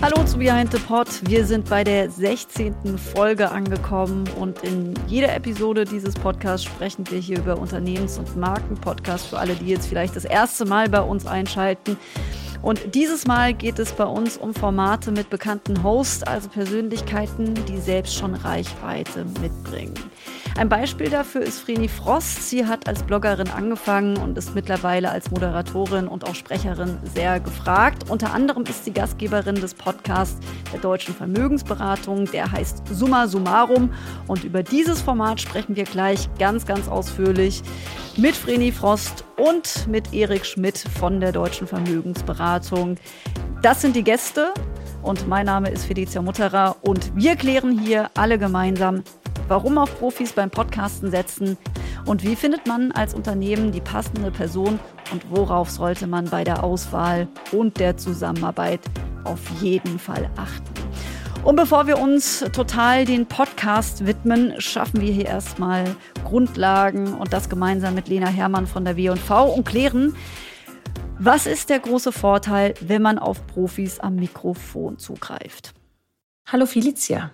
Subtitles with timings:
[0.00, 1.08] Hallo zu Behind the Pod.
[1.28, 2.96] Wir sind bei der 16.
[2.96, 9.26] Folge angekommen und in jeder Episode dieses Podcasts sprechen wir hier über Unternehmens- und Markenpodcasts
[9.26, 11.96] für alle, die jetzt vielleicht das erste Mal bei uns einschalten.
[12.62, 17.78] Und dieses Mal geht es bei uns um Formate mit bekannten Hosts, also Persönlichkeiten, die
[17.78, 19.94] selbst schon Reichweite mitbringen.
[20.58, 22.50] Ein Beispiel dafür ist Vreni Frost.
[22.50, 28.10] Sie hat als Bloggerin angefangen und ist mittlerweile als Moderatorin und auch Sprecherin sehr gefragt.
[28.10, 30.40] Unter anderem ist sie Gastgeberin des Podcasts
[30.72, 32.24] der Deutschen Vermögensberatung.
[32.32, 33.92] Der heißt Summa Summarum.
[34.26, 37.62] Und über dieses Format sprechen wir gleich ganz, ganz ausführlich
[38.16, 42.47] mit Vreni Frost und mit Erik Schmidt von der Deutschen Vermögensberatung.
[43.62, 44.54] Das sind die Gäste
[45.02, 49.02] und mein Name ist Felicia Mutterer und wir klären hier alle gemeinsam,
[49.48, 51.58] warum auf Profis beim Podcasten setzen
[52.06, 54.80] und wie findet man als Unternehmen die passende Person
[55.12, 58.80] und worauf sollte man bei der Auswahl und der Zusammenarbeit
[59.24, 60.64] auf jeden Fall achten.
[61.44, 65.84] Und bevor wir uns total den Podcast widmen, schaffen wir hier erstmal
[66.24, 70.16] Grundlagen und das gemeinsam mit Lena Hermann von der W&V und klären,
[71.18, 75.74] was ist der große Vorteil, wenn man auf Profis am Mikrofon zugreift?
[76.46, 77.30] Hallo Felicia.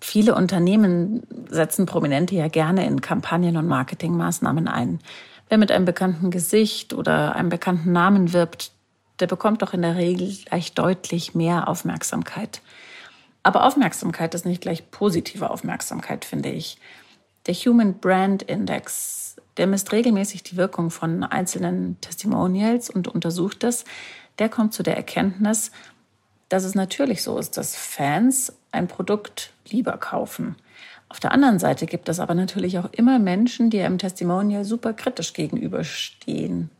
[0.00, 5.00] Viele Unternehmen setzen Prominente ja gerne in Kampagnen und Marketingmaßnahmen ein.
[5.48, 8.72] Wer mit einem bekannten Gesicht oder einem bekannten Namen wirbt,
[9.20, 12.60] der bekommt doch in der Regel gleich deutlich mehr Aufmerksamkeit.
[13.42, 16.78] Aber Aufmerksamkeit ist nicht gleich positive Aufmerksamkeit, finde ich.
[17.46, 19.25] Der Human Brand Index,
[19.56, 23.84] der misst regelmäßig die Wirkung von einzelnen Testimonials und untersucht es.
[24.38, 25.70] Der kommt zu der Erkenntnis,
[26.48, 30.56] dass es natürlich so ist, dass Fans ein Produkt lieber kaufen.
[31.08, 34.92] Auf der anderen Seite gibt es aber natürlich auch immer Menschen, die einem Testimonial super
[34.92, 36.70] kritisch gegenüberstehen.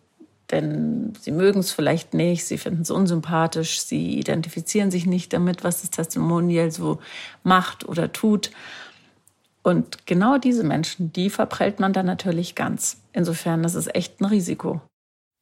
[0.51, 5.65] Denn sie mögen es vielleicht nicht, sie finden es unsympathisch, sie identifizieren sich nicht damit,
[5.65, 7.01] was das Testimonial so
[7.43, 8.51] macht oder tut.
[9.67, 13.03] Und genau diese Menschen, die verprellt man dann natürlich ganz.
[13.13, 14.81] Insofern ist es echt ein Risiko.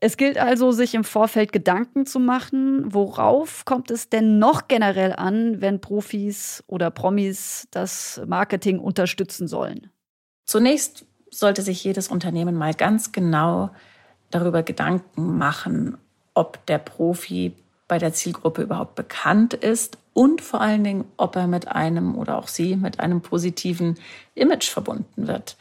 [0.01, 5.13] Es gilt also, sich im Vorfeld Gedanken zu machen, worauf kommt es denn noch generell
[5.13, 9.91] an, wenn Profis oder Promis das Marketing unterstützen sollen?
[10.47, 13.73] Zunächst sollte sich jedes Unternehmen mal ganz genau
[14.31, 15.99] darüber Gedanken machen,
[16.33, 17.53] ob der Profi
[17.89, 22.39] bei der Zielgruppe überhaupt bekannt ist und vor allen Dingen, ob er mit einem oder
[22.39, 23.99] auch sie mit einem positiven
[24.35, 25.57] Image verbunden wird.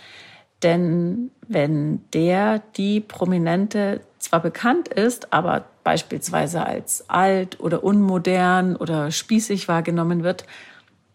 [0.62, 9.12] Denn wenn der, die Prominente zwar bekannt ist, aber beispielsweise als alt oder unmodern oder
[9.12, 10.46] spießig wahrgenommen wird,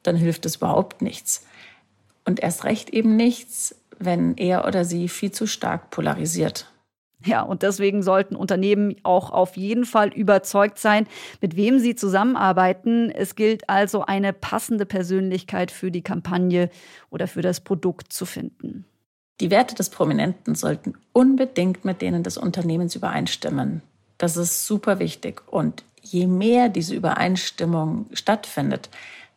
[0.02, 1.46] dann hilft es überhaupt nichts.
[2.26, 6.70] Und erst recht eben nichts, wenn er oder sie viel zu stark polarisiert.
[7.24, 11.08] Ja, und deswegen sollten Unternehmen auch auf jeden Fall überzeugt sein,
[11.40, 13.10] mit wem sie zusammenarbeiten.
[13.10, 16.70] Es gilt also, eine passende Persönlichkeit für die Kampagne
[17.10, 18.84] oder für das Produkt zu finden.
[19.40, 23.82] Die Werte des Prominenten sollten unbedingt mit denen des Unternehmens übereinstimmen.
[24.16, 25.42] Das ist super wichtig.
[25.46, 28.90] Und je mehr diese Übereinstimmung stattfindet,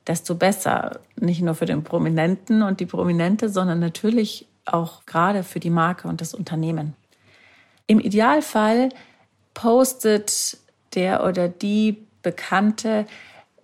[0.08, 1.00] desto besser.
[1.20, 6.08] Nicht nur für den Prominenten und die Prominente, sondern natürlich auch gerade für die Marke
[6.08, 6.96] und das Unternehmen.
[7.88, 8.90] Im Idealfall
[9.53, 10.58] postet
[10.94, 13.08] der oder die Bekannte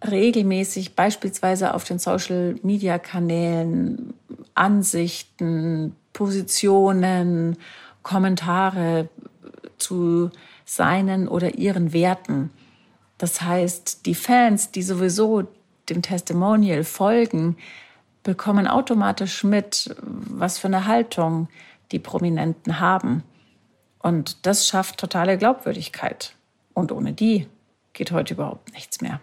[0.05, 4.13] regelmäßig beispielsweise auf den Social-Media-Kanälen
[4.53, 7.57] Ansichten, Positionen,
[8.03, 9.09] Kommentare
[9.77, 10.29] zu
[10.65, 12.51] seinen oder ihren Werten.
[13.17, 15.47] Das heißt, die Fans, die sowieso
[15.89, 17.57] dem Testimonial folgen,
[18.23, 21.47] bekommen automatisch mit, was für eine Haltung
[21.91, 23.23] die Prominenten haben.
[23.99, 26.35] Und das schafft totale Glaubwürdigkeit.
[26.73, 27.47] Und ohne die
[27.93, 29.19] geht heute überhaupt nichts mehr.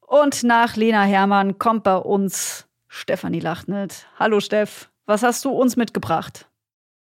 [0.00, 4.06] Und nach Lena Hermann kommt bei uns Stefanie Lachnet.
[4.18, 4.88] Hallo Steff.
[5.06, 6.46] Was hast du uns mitgebracht?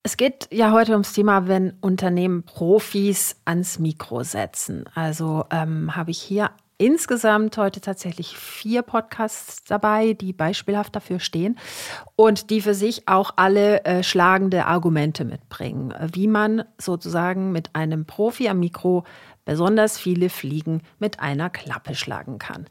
[0.04, 4.84] Es geht ja heute ums Thema, wenn Unternehmen Profis ans Mikro setzen.
[4.94, 11.58] Also ähm, habe ich hier insgesamt heute tatsächlich vier Podcasts dabei, die beispielhaft dafür stehen
[12.16, 18.04] und die für sich auch alle äh, schlagende Argumente mitbringen, wie man sozusagen mit einem
[18.04, 19.04] Profi am Mikro
[19.44, 22.66] besonders viele Fliegen mit einer Klappe schlagen kann.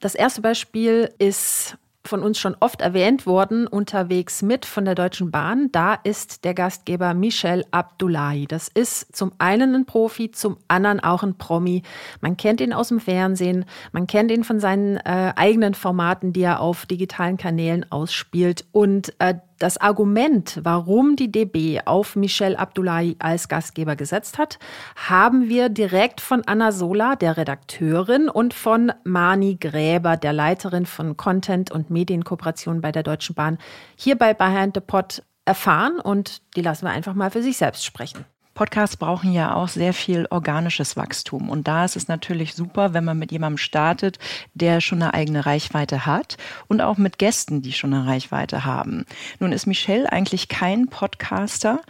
[0.00, 5.30] Das erste Beispiel ist von uns schon oft erwähnt worden, unterwegs mit von der Deutschen
[5.30, 5.70] Bahn.
[5.72, 8.46] Da ist der Gastgeber Michel Abdullahi.
[8.46, 11.82] Das ist zum einen ein Profi, zum anderen auch ein Promi.
[12.20, 16.42] Man kennt ihn aus dem Fernsehen, man kennt ihn von seinen äh, eigenen Formaten, die
[16.42, 18.64] er auf digitalen Kanälen ausspielt.
[18.72, 24.58] Und äh, das Argument, warum die DB auf Michel Abdullahi als Gastgeber gesetzt hat,
[24.96, 31.16] haben wir direkt von Anna Sola, der Redakteurin, und von Mani Gräber, der Leiterin von
[31.16, 33.58] Content und Medienkooperation bei der Deutschen Bahn,
[33.96, 37.84] hier bei Behind the Pod erfahren und die lassen wir einfach mal für sich selbst
[37.84, 38.24] sprechen.
[38.56, 41.50] Podcasts brauchen ja auch sehr viel organisches Wachstum.
[41.50, 44.18] Und da ist es natürlich super, wenn man mit jemandem startet,
[44.54, 49.04] der schon eine eigene Reichweite hat und auch mit Gästen, die schon eine Reichweite haben.
[49.40, 51.82] Nun ist Michel eigentlich kein Podcaster.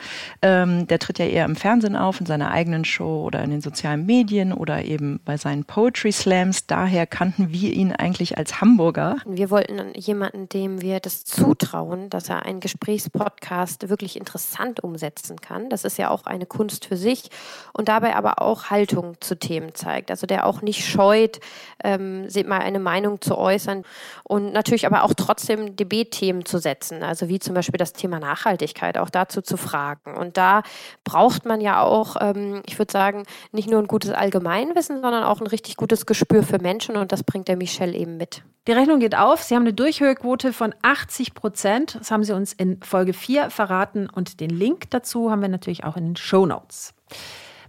[0.42, 3.60] Ähm, der tritt ja eher im Fernsehen auf, in seiner eigenen Show oder in den
[3.60, 6.66] sozialen Medien oder eben bei seinen Poetry Slams.
[6.66, 9.18] Daher kannten wir ihn eigentlich als Hamburger.
[9.24, 15.70] Wir wollten jemanden, dem wir das zutrauen, dass er einen Gesprächspodcast wirklich interessant umsetzen kann.
[15.70, 17.30] Das ist ja auch eine Kunst für sich
[17.72, 20.10] und dabei aber auch Haltung zu Themen zeigt.
[20.10, 21.40] Also der auch nicht scheut,
[21.84, 23.84] ähm, mal eine Meinung zu äußern
[24.24, 27.02] und natürlich aber auch trotzdem DB-Themen zu setzen.
[27.02, 30.16] Also wie zum Beispiel das Thema Nachhaltigkeit, auch dazu zu fragen.
[30.16, 30.62] Und da
[31.04, 35.40] braucht man ja auch, ähm, ich würde sagen, nicht nur ein gutes Allgemeinwissen, sondern auch
[35.40, 38.42] ein richtig gutes Gespür für Menschen und das bringt der Michel eben mit.
[38.66, 39.44] Die Rechnung geht auf.
[39.44, 41.94] Sie haben eine Durchhörquote von 80 Prozent.
[42.00, 44.08] Das haben Sie uns in Folge 4 verraten.
[44.10, 46.94] Und den Link dazu haben wir natürlich auch in den Show Notes.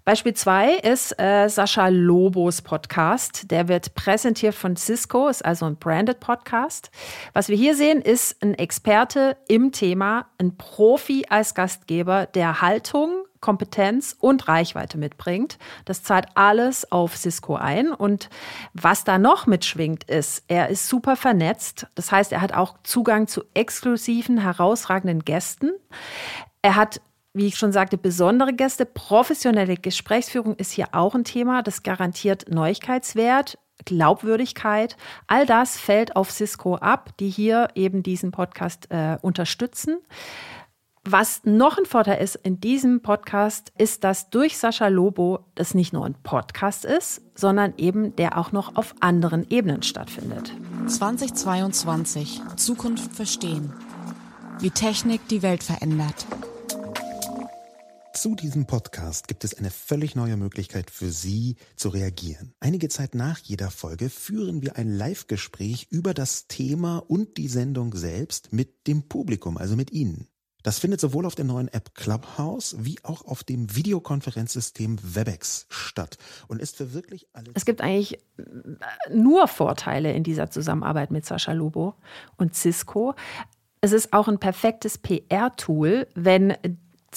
[0.08, 3.52] Beispiel 2 ist äh, Sascha Lobos Podcast.
[3.52, 6.92] Der wird präsentiert von Cisco, ist also ein branded Podcast.
[7.34, 13.26] Was wir hier sehen, ist ein Experte im Thema, ein Profi als Gastgeber, der Haltung,
[13.42, 15.58] Kompetenz und Reichweite mitbringt.
[15.84, 17.92] Das zahlt alles auf Cisco ein.
[17.92, 18.30] Und
[18.72, 21.86] was da noch mitschwingt, ist, er ist super vernetzt.
[21.96, 25.72] Das heißt, er hat auch Zugang zu exklusiven, herausragenden Gästen.
[26.62, 27.02] Er hat
[27.38, 28.86] wie ich schon sagte, besondere Gäste.
[28.86, 31.62] Professionelle Gesprächsführung ist hier auch ein Thema.
[31.62, 34.98] Das garantiert Neuigkeitswert, Glaubwürdigkeit.
[35.28, 40.00] All das fällt auf Cisco ab, die hier eben diesen Podcast äh, unterstützen.
[41.10, 45.94] Was noch ein Vorteil ist in diesem Podcast, ist, dass durch Sascha Lobo das nicht
[45.94, 50.52] nur ein Podcast ist, sondern eben der auch noch auf anderen Ebenen stattfindet.
[50.88, 53.72] 2022 Zukunft verstehen.
[54.60, 56.26] Wie Technik die Welt verändert.
[58.18, 62.52] Zu diesem Podcast gibt es eine völlig neue Möglichkeit für Sie zu reagieren.
[62.60, 67.94] Einige Zeit nach jeder Folge führen wir ein Live-Gespräch über das Thema und die Sendung
[67.94, 70.28] selbst mit dem Publikum, also mit Ihnen.
[70.64, 76.18] Das findet sowohl auf der neuen App Clubhouse wie auch auf dem Videokonferenzsystem Webex statt
[76.48, 77.52] und ist für wirklich alle.
[77.54, 78.44] Es gibt eigentlich äh,
[79.14, 81.94] nur Vorteile in dieser Zusammenarbeit mit Sascha Lobo
[82.38, 83.14] und Cisco.
[83.80, 86.58] Es ist auch ein perfektes PR-Tool, wenn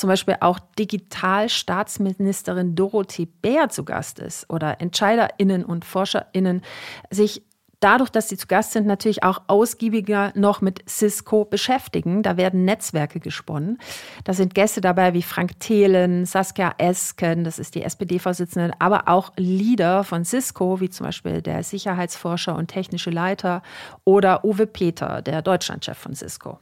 [0.00, 6.62] zum Beispiel auch Digitalstaatsministerin Dorothee Bär zu Gast ist oder EntscheiderInnen und ForscherInnen
[7.10, 7.42] sich
[7.80, 12.22] dadurch, dass sie zu Gast sind, natürlich auch ausgiebiger noch mit Cisco beschäftigen.
[12.22, 13.78] Da werden Netzwerke gesponnen.
[14.24, 19.32] Da sind Gäste dabei wie Frank Thelen, Saskia Esken, das ist die SPD-Vorsitzende, aber auch
[19.36, 23.62] Leader von Cisco, wie zum Beispiel der Sicherheitsforscher und technische Leiter
[24.04, 26.58] oder Uwe Peter, der Deutschlandchef von Cisco.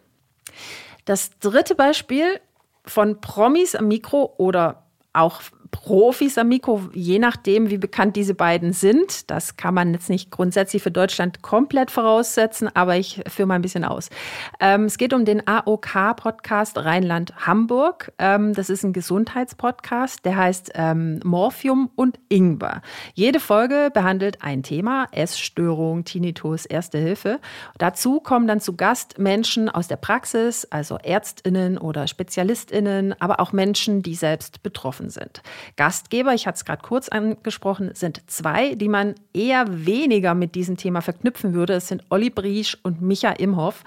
[1.05, 2.41] Das dritte Beispiel
[2.89, 8.73] von Promis am Mikro oder auch Profis am Mikro, je nachdem, wie bekannt diese beiden
[8.73, 9.31] sind.
[9.31, 13.63] Das kann man jetzt nicht grundsätzlich für Deutschland komplett voraussetzen, aber ich führe mal ein
[13.63, 14.11] bisschen aus.
[14.61, 18.13] Ähm, es geht um den AOK-Podcast Rheinland-Hamburg.
[18.19, 22.83] Ähm, das ist ein Gesundheitspodcast, der heißt ähm, Morphium und Ingwer.
[23.15, 27.41] Jede Folge behandelt ein Thema, Essstörung, Tinnitus, Erste Hilfe.
[27.79, 33.53] Dazu kommen dann zu Gast Menschen aus der Praxis, also Ärztinnen oder Spezialistinnen, aber auch
[33.53, 35.43] Menschen, die selbst betroffen sind.
[35.77, 40.77] Gastgeber, ich hatte es gerade kurz angesprochen, sind zwei, die man eher weniger mit diesem
[40.77, 41.75] Thema verknüpfen würde.
[41.75, 43.85] Es sind Olli Briesch und Micha Imhoff.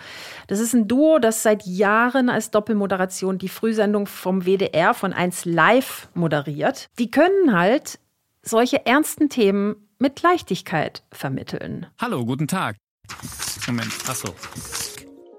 [0.47, 5.45] Das ist ein Duo, das seit Jahren als Doppelmoderation die Frühsendung vom WDR von 1
[5.45, 6.89] Live moderiert.
[6.99, 7.99] Die können halt
[8.43, 11.85] solche ernsten Themen mit Leichtigkeit vermitteln.
[11.99, 12.75] Hallo, guten Tag.
[13.67, 14.33] Moment, achso.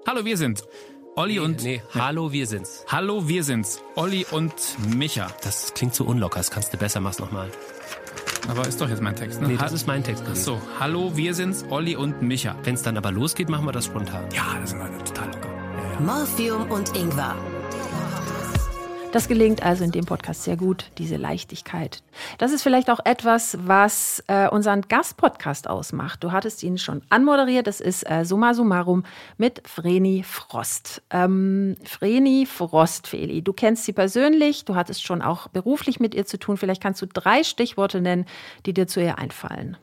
[0.07, 0.63] Hallo, wir sind
[1.15, 1.63] Olli nee, und.
[1.63, 2.85] Nee, hallo, wir sind's.
[2.87, 3.81] Hallo, wir sind's.
[3.95, 4.53] Olli und
[4.95, 5.27] Micha.
[5.43, 7.51] Das klingt so unlocker, das kannst du besser, mach's nochmal.
[8.47, 9.49] Aber ist doch jetzt mein Text, ne?
[9.49, 10.23] Nee, das ist mein Text.
[10.29, 12.55] Ach so, hallo, wir sind's, Olli und Micha.
[12.63, 14.25] Wenn's dann aber losgeht, machen wir das spontan.
[14.33, 15.49] Ja, das ist mal total locker.
[15.49, 15.99] Ja, ja.
[15.99, 17.35] Morphium und Ingwer.
[19.13, 22.01] Das gelingt also in dem Podcast sehr gut, diese Leichtigkeit.
[22.39, 26.23] Das ist vielleicht auch etwas, was äh, unseren Gastpodcast ausmacht.
[26.23, 27.67] Du hattest ihn schon anmoderiert.
[27.67, 29.03] Das ist äh, Summa Summarum
[29.37, 31.03] mit Vreni Frost.
[31.11, 34.65] Ähm, Vreni Frost, Feli, du kennst sie persönlich.
[34.65, 36.57] Du hattest schon auch beruflich mit ihr zu tun.
[36.57, 38.25] Vielleicht kannst du drei Stichworte nennen,
[38.65, 39.77] die dir zu ihr einfallen.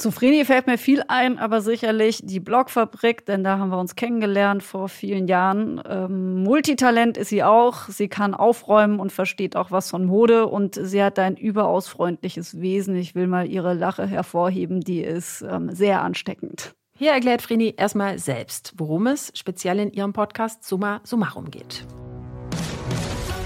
[0.00, 3.96] Zu Vreni fällt mir viel ein, aber sicherlich die Blogfabrik, denn da haben wir uns
[3.96, 5.78] kennengelernt vor vielen Jahren.
[5.86, 7.86] Ähm, Multitalent ist sie auch.
[7.88, 12.62] Sie kann aufräumen und versteht auch was von Mode und sie hat ein überaus freundliches
[12.62, 12.96] Wesen.
[12.96, 16.74] Ich will mal ihre Lache hervorheben, die ist ähm, sehr ansteckend.
[16.96, 21.84] Hier erklärt Vreni erstmal selbst, worum es speziell in ihrem Podcast Summa Summarum geht.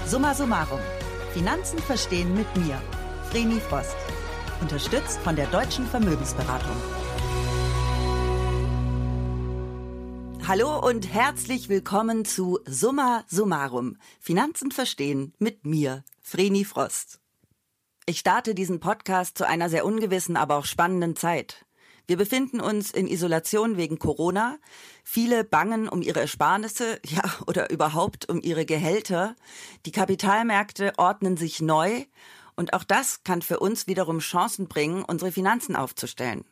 [0.05, 0.79] Summa Summarum.
[1.33, 2.77] Finanzen verstehen mit mir,
[3.29, 3.97] Vreni Frost
[4.61, 6.75] unterstützt von der Deutschen Vermögensberatung.
[10.47, 13.97] Hallo und herzlich willkommen zu Summa Summarum.
[14.19, 17.19] Finanzen verstehen mit mir, Vreni Frost.
[18.05, 21.65] Ich starte diesen Podcast zu einer sehr ungewissen, aber auch spannenden Zeit.
[22.07, 24.59] Wir befinden uns in Isolation wegen Corona.
[25.03, 29.35] Viele bangen um ihre Ersparnisse, ja, oder überhaupt um ihre Gehälter.
[29.87, 32.05] Die Kapitalmärkte ordnen sich neu
[32.55, 36.45] und auch das kann für uns wiederum Chancen bringen, unsere Finanzen aufzustellen.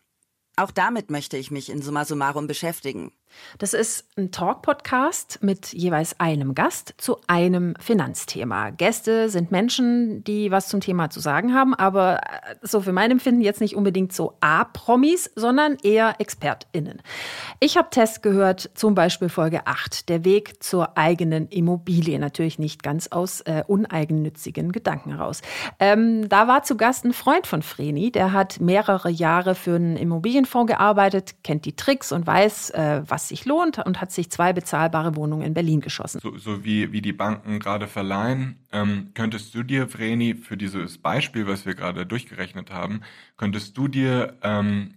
[0.55, 3.12] Auch damit möchte ich mich in Summa Summarum beschäftigen.
[3.59, 8.71] Das ist ein Talk-Podcast mit jeweils einem Gast zu einem Finanzthema.
[8.71, 13.11] Gäste sind Menschen, die was zum Thema zu sagen haben, aber äh, so für mein
[13.11, 17.01] Empfinden jetzt nicht unbedingt so A-Promis, sondern eher ExpertInnen.
[17.59, 22.19] Ich habe Tests gehört, zum Beispiel Folge 8, der Weg zur eigenen Immobilie.
[22.19, 25.41] Natürlich nicht ganz aus äh, uneigennützigen Gedanken raus.
[25.79, 29.97] Ähm, da war zu Gast ein Freund von Vreni, der hat mehrere Jahre für einen
[29.97, 34.30] Immobilienfonds gearbeitet, kennt die Tricks und weiß, äh, was was sich lohnt und hat sich
[34.30, 36.20] zwei bezahlbare Wohnungen in Berlin geschossen.
[36.22, 40.98] So, so wie, wie die Banken gerade verleihen, ähm, könntest du dir, Vreni, für dieses
[40.98, 43.01] Beispiel, was wir gerade durchgerechnet haben,
[43.38, 44.96] könntest du dir ähm,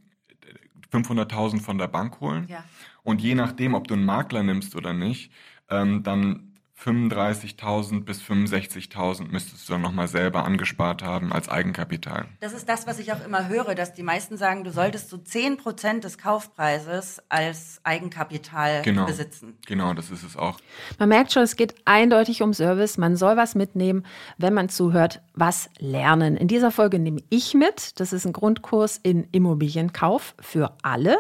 [0.93, 2.47] 500.000 von der Bank holen?
[2.49, 2.65] Ja.
[3.05, 5.31] Und je nachdem, ob du einen Makler nimmst oder nicht,
[5.71, 6.46] ähm, dann
[6.83, 12.27] 35.000 bis 65.000 müsstest du dann nochmal selber angespart haben als Eigenkapital.
[12.41, 15.17] Das ist das, was ich auch immer höre, dass die meisten sagen, du solltest so
[15.17, 19.07] 10 Prozent des Kaufpreises als Eigenkapital genau.
[19.07, 19.57] besitzen.
[19.67, 20.59] Genau, das ist es auch.
[20.99, 22.99] Man merkt schon, es geht eindeutig um Service.
[22.99, 24.05] Man soll was mitnehmen,
[24.37, 26.37] wenn man zuhört, was lernen.
[26.37, 27.99] In dieser Folge nehme ich mit.
[27.99, 31.19] Das ist ein Grundkurs in Immobilienkauf für alle.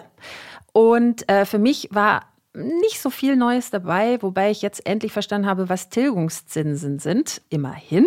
[0.72, 2.24] Und äh, für mich war
[2.56, 7.42] nicht so viel Neues dabei, wobei ich jetzt endlich verstanden habe, was Tilgungszinsen sind.
[7.50, 8.06] Immerhin.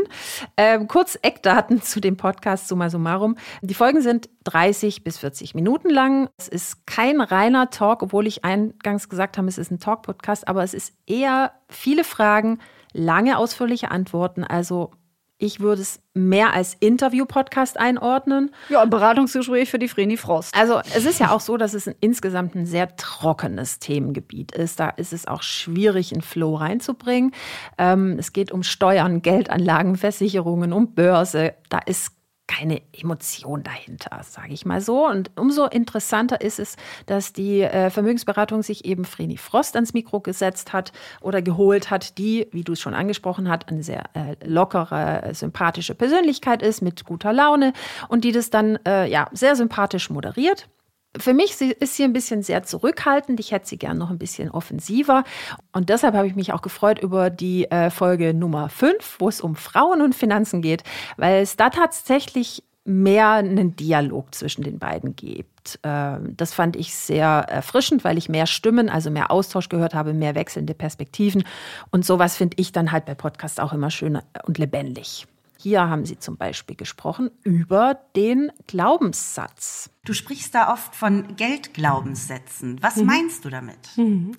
[0.58, 3.36] Ähm, kurz Eckdaten zu dem Podcast Summa Summarum.
[3.62, 6.30] Die Folgen sind 30 bis 40 Minuten lang.
[6.38, 10.64] Es ist kein reiner Talk, obwohl ich eingangs gesagt habe, es ist ein Talk-Podcast, aber
[10.64, 12.60] es ist eher viele Fragen,
[12.94, 14.44] lange ausführliche Antworten.
[14.44, 14.92] Also
[15.40, 18.52] ich würde es mehr als Interview-Podcast einordnen.
[18.68, 20.56] Ja, ein Beratungsgespräch für die Vreni Frost.
[20.56, 24.82] Also es ist ja auch so, dass es ein, insgesamt ein sehr trockenes Themengebiet ist.
[24.82, 27.32] Da ist es auch schwierig, einen Flow reinzubringen.
[27.78, 31.54] Ähm, es geht um Steuern, Geldanlagen, Versicherungen, um Börse.
[31.70, 32.19] Da ist
[32.50, 35.08] keine Emotion dahinter, sage ich mal so.
[35.08, 40.20] Und umso interessanter ist es, dass die äh, Vermögensberatung sich eben Vreni Frost ans Mikro
[40.20, 40.92] gesetzt hat
[41.22, 45.94] oder geholt hat, die, wie du es schon angesprochen hast, eine sehr äh, lockere, sympathische
[45.94, 47.72] Persönlichkeit ist mit guter Laune
[48.08, 50.68] und die das dann äh, ja sehr sympathisch moderiert.
[51.18, 53.40] Für mich ist sie ein bisschen sehr zurückhaltend.
[53.40, 55.24] Ich hätte sie gern noch ein bisschen offensiver.
[55.72, 59.42] Und deshalb habe ich mich auch gefreut über die äh, Folge Nummer 5, wo es
[59.42, 60.84] um Frauen und Finanzen geht,
[61.18, 65.80] weil es da tatsächlich mehr einen Dialog zwischen den beiden gibt.
[65.84, 70.14] Ähm, das fand ich sehr erfrischend, weil ich mehr Stimmen, also mehr Austausch gehört habe,
[70.14, 71.44] mehr wechselnde Perspektiven.
[71.92, 75.28] Und sowas finde ich dann halt bei Podcasts auch immer schön und lebendig.
[75.62, 79.90] Hier haben Sie zum Beispiel gesprochen über den Glaubenssatz.
[80.06, 82.82] Du sprichst da oft von Geldglaubenssätzen.
[82.82, 83.06] Was mhm.
[83.06, 83.78] meinst du damit?
[83.98, 84.38] Mhm.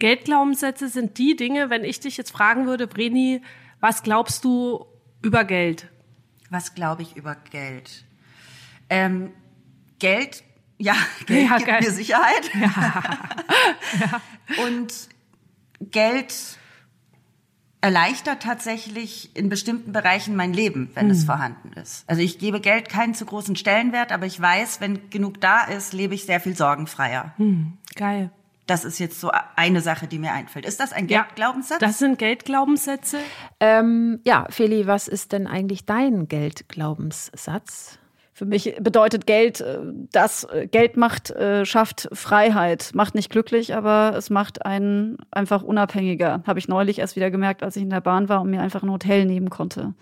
[0.00, 3.42] Geldglaubenssätze sind die Dinge, wenn ich dich jetzt fragen würde, Vreni,
[3.78, 4.84] was glaubst du
[5.22, 5.88] über Geld?
[6.50, 8.04] Was glaube ich über Geld?
[8.90, 9.32] Ähm,
[10.00, 10.42] Geld,
[10.78, 10.96] ja,
[11.26, 11.80] Geld ja, gibt geil.
[11.82, 12.50] mir Sicherheit.
[12.54, 13.02] Ja.
[14.00, 14.64] ja.
[14.64, 14.92] Und
[15.80, 16.34] Geld
[17.86, 21.12] erleichtert tatsächlich in bestimmten Bereichen mein Leben, wenn mhm.
[21.12, 22.02] es vorhanden ist.
[22.08, 25.92] Also ich gebe Geld keinen zu großen Stellenwert, aber ich weiß, wenn genug da ist,
[25.92, 27.32] lebe ich sehr viel sorgenfreier.
[27.38, 27.74] Mhm.
[27.94, 28.32] Geil.
[28.66, 30.66] Das ist jetzt so eine Sache, die mir einfällt.
[30.66, 31.80] Ist das ein Geldglaubenssatz?
[31.80, 33.18] Ja, das sind Geldglaubenssätze.
[33.60, 38.00] Ähm, ja, Feli, was ist denn eigentlich dein Geldglaubenssatz?
[38.36, 39.78] Für mich bedeutet Geld, äh,
[40.12, 42.90] das äh, Geld macht, äh, schafft Freiheit.
[42.92, 46.42] Macht nicht glücklich, aber es macht einen einfach unabhängiger.
[46.46, 48.82] Habe ich neulich erst wieder gemerkt, als ich in der Bahn war und mir einfach
[48.82, 49.94] ein Hotel nehmen konnte,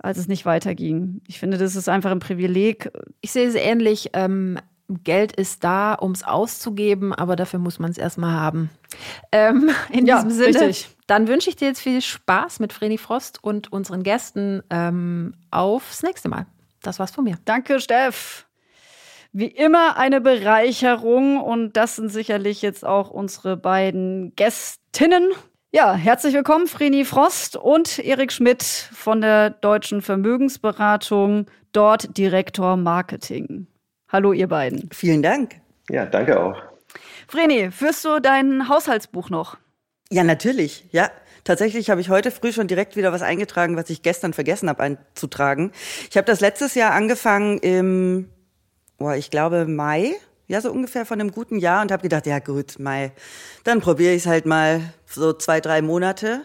[0.00, 1.20] als es nicht weiterging.
[1.28, 2.90] Ich finde, das ist einfach ein Privileg.
[3.20, 4.10] Ich sehe es ähnlich.
[4.14, 4.58] Ähm
[5.02, 8.70] Geld ist da, um es auszugeben, aber dafür muss man es erstmal haben.
[9.32, 10.96] Ähm, in ja, diesem Sinne, richtig.
[11.08, 16.04] dann wünsche ich dir jetzt viel Spaß mit Vreni Frost und unseren Gästen ähm, aufs
[16.04, 16.46] nächste Mal.
[16.86, 17.36] Das war's von mir.
[17.44, 18.46] Danke, Steff.
[19.32, 25.32] Wie immer eine Bereicherung und das sind sicherlich jetzt auch unsere beiden Gästinnen.
[25.72, 33.66] Ja, herzlich willkommen, Vreni Frost und Erik Schmidt von der Deutschen Vermögensberatung, dort Direktor Marketing.
[34.08, 34.88] Hallo, ihr beiden.
[34.92, 35.56] Vielen Dank.
[35.90, 36.56] Ja, danke auch.
[37.26, 39.56] Vreni, führst du dein Haushaltsbuch noch?
[40.10, 40.86] Ja, natürlich.
[40.92, 41.10] Ja,
[41.46, 44.82] Tatsächlich habe ich heute früh schon direkt wieder was eingetragen, was ich gestern vergessen habe
[44.82, 45.70] einzutragen.
[46.10, 48.28] Ich habe das letztes Jahr angefangen im
[48.98, 50.16] boah, ich glaube Mai,
[50.48, 53.12] ja so ungefähr von einem guten Jahr und habe gedacht, ja gut, Mai,
[53.62, 56.42] dann probiere ich es halt mal so zwei, drei Monate.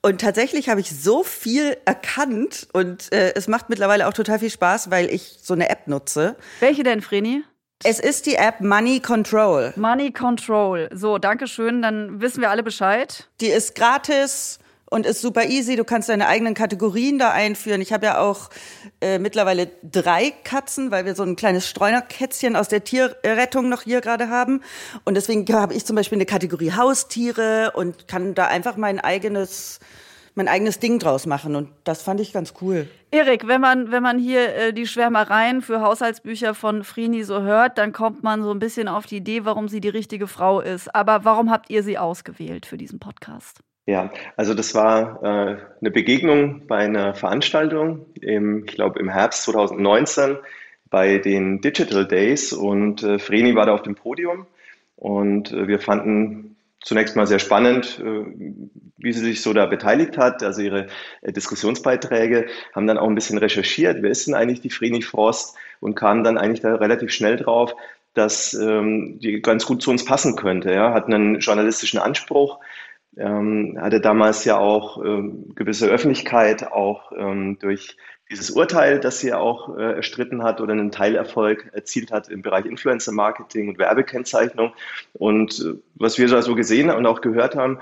[0.00, 4.50] Und tatsächlich habe ich so viel erkannt und äh, es macht mittlerweile auch total viel
[4.50, 6.34] Spaß, weil ich so eine App nutze.
[6.58, 7.44] Welche denn, Vreni?
[7.84, 9.72] Es ist die App Money Control.
[9.74, 10.88] Money Control.
[10.92, 11.82] So, danke schön.
[11.82, 13.28] Dann wissen wir alle Bescheid.
[13.40, 15.74] Die ist gratis und ist super easy.
[15.74, 17.80] Du kannst deine eigenen Kategorien da einführen.
[17.80, 18.50] Ich habe ja auch
[19.00, 24.00] äh, mittlerweile drei Katzen, weil wir so ein kleines Streunerkätzchen aus der Tierrettung noch hier
[24.00, 24.62] gerade haben.
[25.04, 29.80] Und deswegen habe ich zum Beispiel eine Kategorie Haustiere und kann da einfach mein eigenes
[30.34, 32.88] mein eigenes Ding draus machen und das fand ich ganz cool.
[33.10, 37.76] Erik, wenn man, wenn man hier äh, die Schwärmereien für Haushaltsbücher von Frini so hört,
[37.78, 40.94] dann kommt man so ein bisschen auf die Idee, warum sie die richtige Frau ist.
[40.94, 43.60] Aber warum habt ihr sie ausgewählt für diesen Podcast?
[43.86, 49.42] Ja, also das war äh, eine Begegnung bei einer Veranstaltung, im, ich glaube im Herbst
[49.42, 50.38] 2019
[50.88, 54.46] bei den Digital Days und äh, Vreni war da auf dem Podium
[54.94, 56.51] und äh, wir fanden
[56.82, 58.24] zunächst mal sehr spannend, äh,
[58.98, 60.88] wie sie sich so da beteiligt hat, also ihre
[61.22, 65.56] äh, Diskussionsbeiträge, haben dann auch ein bisschen recherchiert, wer ist denn eigentlich die Vreni Frost
[65.80, 67.74] und kamen dann eigentlich da relativ schnell drauf,
[68.14, 70.72] dass ähm, die ganz gut zu uns passen könnte.
[70.72, 72.58] Ja, hat einen journalistischen Anspruch,
[73.16, 77.96] ähm, hatte damals ja auch ähm, gewisse Öffentlichkeit, auch ähm, durch
[78.30, 82.64] dieses Urteil, das sie auch äh, erstritten hat oder einen Teilerfolg erzielt hat im Bereich
[82.64, 84.72] Influencer Marketing und Werbekennzeichnung.
[85.12, 87.78] Und äh, was wir so gesehen und auch gehört haben,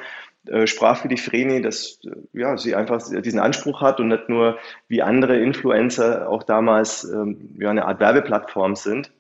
[0.47, 4.29] äh, sprach für die Vreni, dass äh, ja, sie einfach diesen Anspruch hat und nicht
[4.29, 4.59] nur
[4.89, 9.13] wie andere Influencer auch damals ähm, ja, eine Art Werbeplattform sind,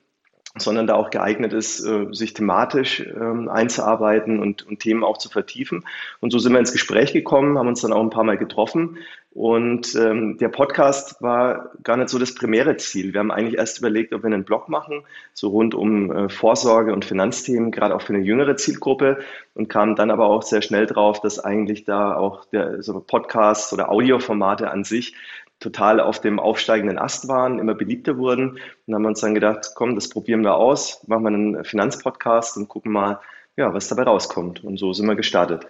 [0.58, 5.28] sondern da auch geeignet ist, äh, sich thematisch ähm, einzuarbeiten und, und Themen auch zu
[5.28, 5.84] vertiefen.
[6.20, 8.98] Und so sind wir ins Gespräch gekommen, haben uns dann auch ein paar Mal getroffen.
[9.32, 13.12] Und ähm, der Podcast war gar nicht so das primäre Ziel.
[13.12, 16.92] Wir haben eigentlich erst überlegt, ob wir einen Blog machen, so rund um äh, Vorsorge
[16.92, 19.20] und Finanzthemen, gerade auch für eine jüngere Zielgruppe
[19.54, 23.72] und kamen dann aber auch sehr schnell drauf, dass eigentlich da auch der so Podcasts
[23.72, 25.14] oder Audioformate an sich
[25.60, 28.58] total auf dem aufsteigenden Ast waren, immer beliebter wurden.
[28.86, 32.68] Und haben uns dann gedacht, komm, das probieren wir aus, machen wir einen Finanzpodcast und
[32.68, 33.20] gucken mal,
[33.56, 34.64] ja, was dabei rauskommt.
[34.64, 35.66] Und so sind wir gestartet.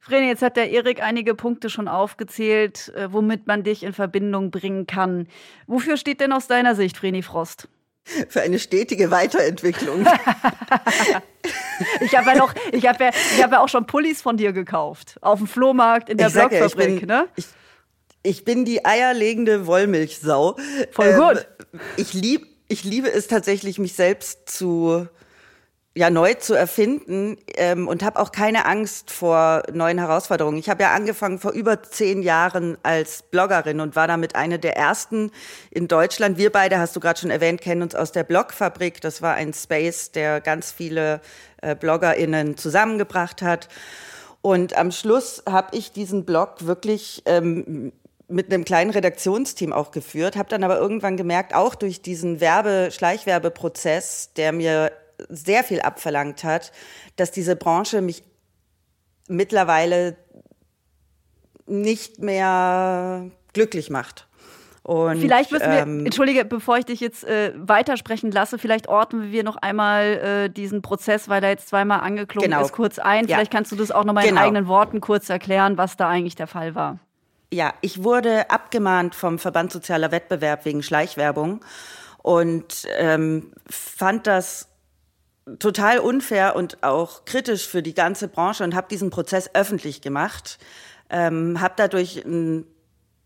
[0.00, 4.50] Vreni, jetzt hat der Erik einige Punkte schon aufgezählt, äh, womit man dich in Verbindung
[4.50, 5.28] bringen kann.
[5.68, 7.68] Wofür steht denn aus deiner Sicht Vreni Frost?
[8.28, 10.04] Für eine stetige Weiterentwicklung.
[12.00, 14.52] ich habe ja noch, ich habe ja, ich habe ja auch schon Pullis von dir
[14.52, 17.28] gekauft auf dem Flohmarkt in der ich Blockfabrik, ja, ich bin, ne?
[17.36, 17.46] Ich,
[18.22, 20.56] ich bin die eierlegende Wollmilchsau.
[20.90, 21.46] Voll ähm, gut.
[21.96, 25.08] Ich, lieb, ich liebe es tatsächlich, mich selbst zu
[25.94, 30.56] ja neu zu erfinden ähm, und habe auch keine Angst vor neuen Herausforderungen.
[30.56, 34.76] Ich habe ja angefangen vor über zehn Jahren als Bloggerin und war damit eine der
[34.76, 35.30] ersten
[35.70, 36.38] in Deutschland.
[36.38, 39.02] Wir beide, hast du gerade schon erwähnt, kennen uns aus der Blogfabrik.
[39.02, 41.20] Das war ein Space, der ganz viele
[41.60, 43.68] äh, BloggerInnen zusammengebracht hat.
[44.40, 47.92] Und am Schluss habe ich diesen Blog wirklich ähm,
[48.32, 52.90] mit einem kleinen Redaktionsteam auch geführt, habe dann aber irgendwann gemerkt, auch durch diesen Werbe
[52.90, 54.92] Schleichwerbeprozess, der mir
[55.28, 56.72] sehr viel abverlangt hat,
[57.16, 58.24] dass diese Branche mich
[59.28, 60.16] mittlerweile
[61.66, 64.26] nicht mehr glücklich macht.
[64.82, 69.30] Und, vielleicht müssen wir, ähm, entschuldige, bevor ich dich jetzt äh, weitersprechen lasse, vielleicht ordnen
[69.30, 72.64] wir noch einmal äh, diesen Prozess, weil er jetzt zweimal angeklungen genau.
[72.64, 73.28] ist, kurz ein.
[73.28, 73.36] Ja.
[73.36, 74.40] Vielleicht kannst du das auch nochmal genau.
[74.40, 76.98] in eigenen Worten kurz erklären, was da eigentlich der Fall war.
[77.52, 81.62] Ja, ich wurde abgemahnt vom Verband Sozialer Wettbewerb wegen Schleichwerbung
[82.22, 84.68] und ähm, fand das
[85.58, 90.58] total unfair und auch kritisch für die ganze Branche und habe diesen Prozess öffentlich gemacht,
[91.10, 92.64] ähm, habe dadurch ein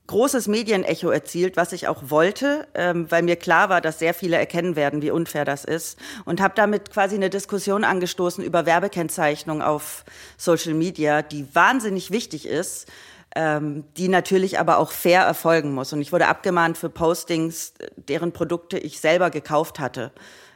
[0.08, 4.38] großes Medienecho erzielt, was ich auch wollte, ähm, weil mir klar war, dass sehr viele
[4.38, 9.62] erkennen werden, wie unfair das ist und habe damit quasi eine Diskussion angestoßen über Werbekennzeichnung
[9.62, 10.04] auf
[10.36, 12.90] Social Media, die wahnsinnig wichtig ist
[13.36, 15.92] ähm, die natürlich aber auch fair erfolgen muss.
[15.92, 20.10] Und ich wurde abgemahnt für Postings, deren Produkte ich selber gekauft hatte.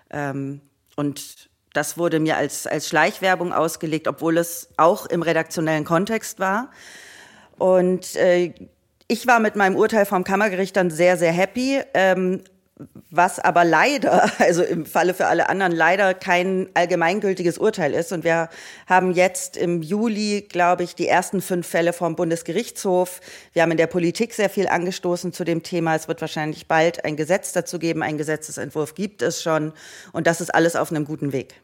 [0.09, 0.63] Ähm,
[0.97, 6.71] und das wurde mir als, als Schleichwerbung ausgelegt, obwohl es auch im redaktionellen Kontext war.
[7.59, 8.55] Und äh,
[9.09, 12.43] ich war mit meinem Urteil vom Kammergericht dann sehr, sehr happy, ähm,
[13.11, 18.13] was aber leider, also im Falle für alle anderen, leider kein allgemeingültiges Urteil ist.
[18.13, 18.49] Und wir
[18.87, 23.21] haben jetzt im Juli, glaube ich, die ersten fünf Fälle vom Bundesgerichtshof.
[23.53, 25.95] Wir haben in der Politik sehr viel angestoßen zu dem Thema.
[25.95, 28.03] Es wird wahrscheinlich bald ein Gesetz dazu geben.
[28.03, 29.73] Ein Gesetzesentwurf gibt es schon.
[30.13, 31.55] Und das ist alles auf einem guten Weg.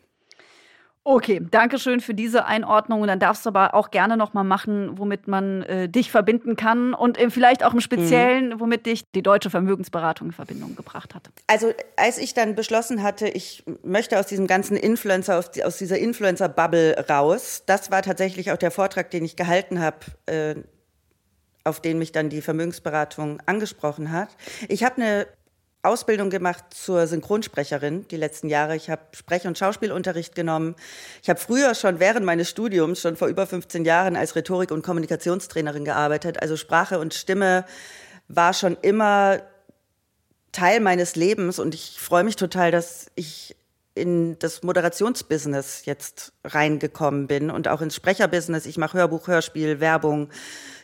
[1.08, 3.00] Okay, danke schön für diese Einordnung.
[3.00, 6.56] Und dann darfst du aber auch gerne noch mal machen, womit man äh, dich verbinden
[6.56, 8.60] kann und äh, vielleicht auch im Speziellen, mhm.
[8.60, 11.30] womit dich die deutsche Vermögensberatung in Verbindung gebracht hat.
[11.46, 15.96] Also als ich dann beschlossen hatte, ich möchte aus diesem ganzen Influencer, aus, aus dieser
[15.96, 19.98] Influencer-Bubble raus, das war tatsächlich auch der Vortrag, den ich gehalten habe.
[20.26, 20.56] Äh,
[21.62, 24.28] auf den mich dann die Vermögensberatung angesprochen hat.
[24.68, 25.26] Ich habe eine
[25.86, 28.76] Ausbildung gemacht zur Synchronsprecherin die letzten Jahre.
[28.76, 30.76] Ich habe Sprech- und Schauspielunterricht genommen.
[31.22, 34.82] Ich habe früher schon während meines Studiums, schon vor über 15 Jahren, als Rhetorik- und
[34.82, 36.42] Kommunikationstrainerin gearbeitet.
[36.42, 37.64] Also Sprache und Stimme
[38.28, 39.40] war schon immer
[40.52, 43.56] Teil meines Lebens und ich freue mich total, dass ich
[43.94, 48.66] in das Moderationsbusiness jetzt reingekommen bin und auch ins Sprecherbusiness.
[48.66, 50.28] Ich mache Hörbuch, Hörspiel, Werbung.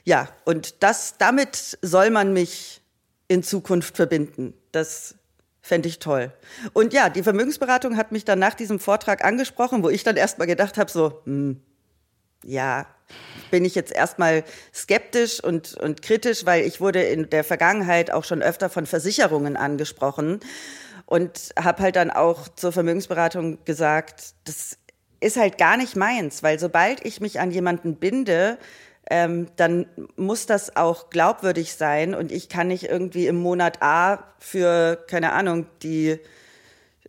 [0.04, 2.80] Ja, und das, damit soll man mich
[3.28, 4.54] in Zukunft verbinden.
[4.72, 5.14] Das
[5.60, 6.32] fände ich toll.
[6.72, 10.48] Und ja, die Vermögensberatung hat mich dann nach diesem Vortrag angesprochen, wo ich dann erstmal
[10.48, 11.62] gedacht habe, so, hm,
[12.44, 12.86] ja,
[13.50, 18.24] bin ich jetzt erstmal skeptisch und, und kritisch, weil ich wurde in der Vergangenheit auch
[18.24, 20.40] schon öfter von Versicherungen angesprochen
[21.06, 24.78] und habe halt dann auch zur Vermögensberatung gesagt, das
[25.20, 28.58] ist halt gar nicht meins, weil sobald ich mich an jemanden binde,
[29.12, 29.84] ähm, dann
[30.16, 35.32] muss das auch glaubwürdig sein und ich kann nicht irgendwie im Monat A für, keine
[35.32, 36.18] Ahnung, die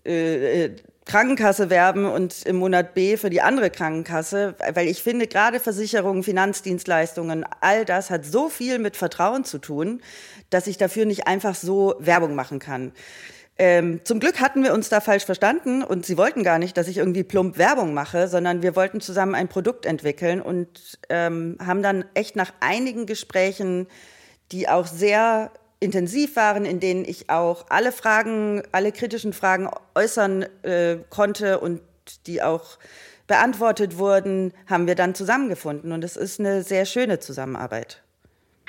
[0.05, 5.27] äh, äh, Krankenkasse werben und im Monat B für die andere Krankenkasse, weil ich finde,
[5.27, 10.01] gerade Versicherungen, Finanzdienstleistungen, all das hat so viel mit Vertrauen zu tun,
[10.49, 12.91] dass ich dafür nicht einfach so Werbung machen kann.
[13.57, 16.87] Ähm, zum Glück hatten wir uns da falsch verstanden und sie wollten gar nicht, dass
[16.87, 21.83] ich irgendwie plump Werbung mache, sondern wir wollten zusammen ein Produkt entwickeln und ähm, haben
[21.83, 23.87] dann echt nach einigen Gesprächen,
[24.51, 30.45] die auch sehr intensiv waren, in denen ich auch alle Fragen, alle kritischen Fragen äußern
[30.63, 31.81] äh, konnte und
[32.25, 32.79] die auch
[33.27, 35.91] beantwortet wurden, haben wir dann zusammengefunden.
[35.91, 38.01] Und es ist eine sehr schöne Zusammenarbeit.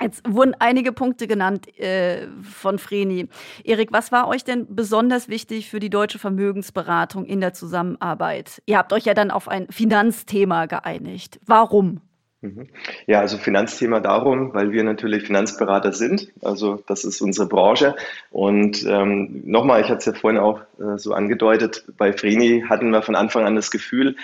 [0.00, 3.28] Jetzt wurden einige Punkte genannt äh, von Vreni.
[3.62, 8.60] Erik, was war euch denn besonders wichtig für die deutsche Vermögensberatung in der Zusammenarbeit?
[8.66, 11.38] Ihr habt euch ja dann auf ein Finanzthema geeinigt.
[11.46, 12.00] Warum?
[12.44, 12.68] Mhm.
[13.06, 16.30] Ja, also Finanzthema darum, weil wir natürlich Finanzberater sind.
[16.42, 17.94] Also das ist unsere Branche.
[18.30, 22.90] Und ähm, nochmal, ich hatte es ja vorhin auch äh, so angedeutet, bei Vreni hatten
[22.90, 24.16] wir von Anfang an das Gefühl,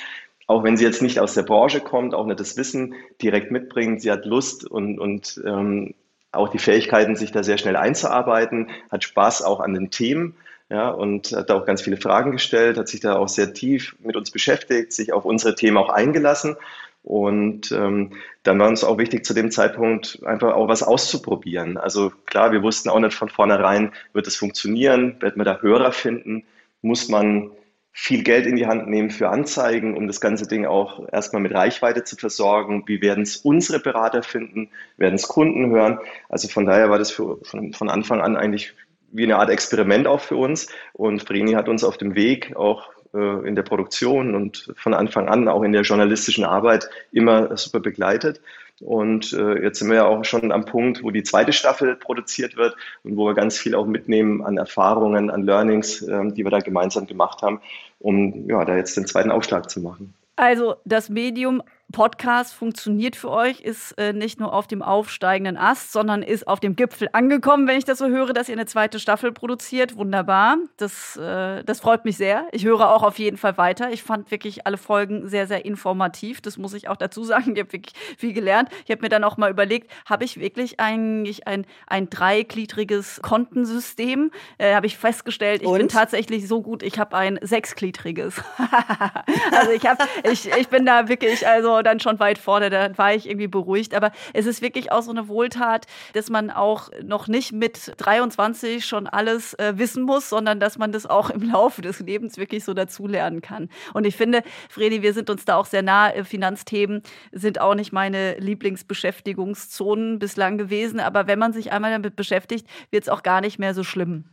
[0.50, 4.02] auch wenn sie jetzt nicht aus der Branche kommt, auch nicht das Wissen direkt mitbringt,
[4.02, 5.94] sie hat Lust und, und ähm,
[6.32, 10.34] auch die Fähigkeiten, sich da sehr schnell einzuarbeiten, hat Spaß auch an den Themen.
[10.68, 13.94] Ja, und hat da auch ganz viele Fragen gestellt, hat sich da auch sehr tief
[14.00, 16.56] mit uns beschäftigt, sich auf unsere Themen auch eingelassen.
[17.04, 21.76] Und ähm, dann war uns auch wichtig zu dem Zeitpunkt einfach auch was auszuprobieren.
[21.76, 25.92] Also klar, wir wussten auch nicht von vornherein, wird es funktionieren, wird man da Hörer
[25.92, 26.44] finden,
[26.82, 27.52] muss man
[27.92, 31.52] viel Geld in die Hand nehmen für Anzeigen, um das ganze Ding auch erstmal mit
[31.52, 32.84] Reichweite zu versorgen.
[32.86, 34.70] Wie werden es unsere Berater finden?
[34.96, 35.98] Werden es Kunden hören?
[36.28, 38.74] Also von daher war das für, von, von Anfang an eigentlich
[39.12, 40.68] wie eine Art Experiment auch für uns.
[40.92, 45.28] Und Vreni hat uns auf dem Weg auch äh, in der Produktion und von Anfang
[45.28, 48.40] an auch in der journalistischen Arbeit immer super begleitet.
[48.80, 52.56] Und äh, jetzt sind wir ja auch schon am Punkt, wo die zweite Staffel produziert
[52.56, 56.50] wird und wo wir ganz viel auch mitnehmen an Erfahrungen, an Learnings, äh, die wir
[56.50, 57.60] da gemeinsam gemacht haben,
[57.98, 60.14] um ja, da jetzt den zweiten Aufschlag zu machen.
[60.36, 61.62] Also das Medium
[61.92, 66.60] Podcast funktioniert für euch, ist äh, nicht nur auf dem aufsteigenden Ast, sondern ist auf
[66.60, 69.96] dem Gipfel angekommen, wenn ich das so höre, dass ihr eine zweite Staffel produziert.
[69.96, 70.56] Wunderbar.
[70.76, 72.46] Das, äh, das freut mich sehr.
[72.52, 73.90] Ich höre auch auf jeden Fall weiter.
[73.90, 76.40] Ich fand wirklich alle Folgen sehr, sehr informativ.
[76.40, 77.54] Das muss ich auch dazu sagen.
[77.54, 78.68] Ich habe wirklich viel gelernt.
[78.84, 84.30] Ich habe mir dann auch mal überlegt, habe ich wirklich eigentlich ein, ein dreigliedriges Kontensystem?
[84.58, 85.78] Äh, habe ich festgestellt, ich Und?
[85.78, 88.36] bin tatsächlich so gut, ich habe ein sechsgliedriges.
[89.52, 93.14] also ich, hab, ich, ich bin da wirklich, also dann schon weit vorne, da war
[93.14, 93.94] ich irgendwie beruhigt.
[93.94, 98.84] Aber es ist wirklich auch so eine Wohltat, dass man auch noch nicht mit 23
[98.84, 102.64] schon alles äh, wissen muss, sondern dass man das auch im Laufe des Lebens wirklich
[102.64, 103.68] so dazulernen kann.
[103.94, 106.10] Und ich finde, Fredi, wir sind uns da auch sehr nah.
[106.10, 111.00] Äh, Finanzthemen sind auch nicht meine Lieblingsbeschäftigungszonen bislang gewesen.
[111.00, 114.24] Aber wenn man sich einmal damit beschäftigt, wird es auch gar nicht mehr so schlimm.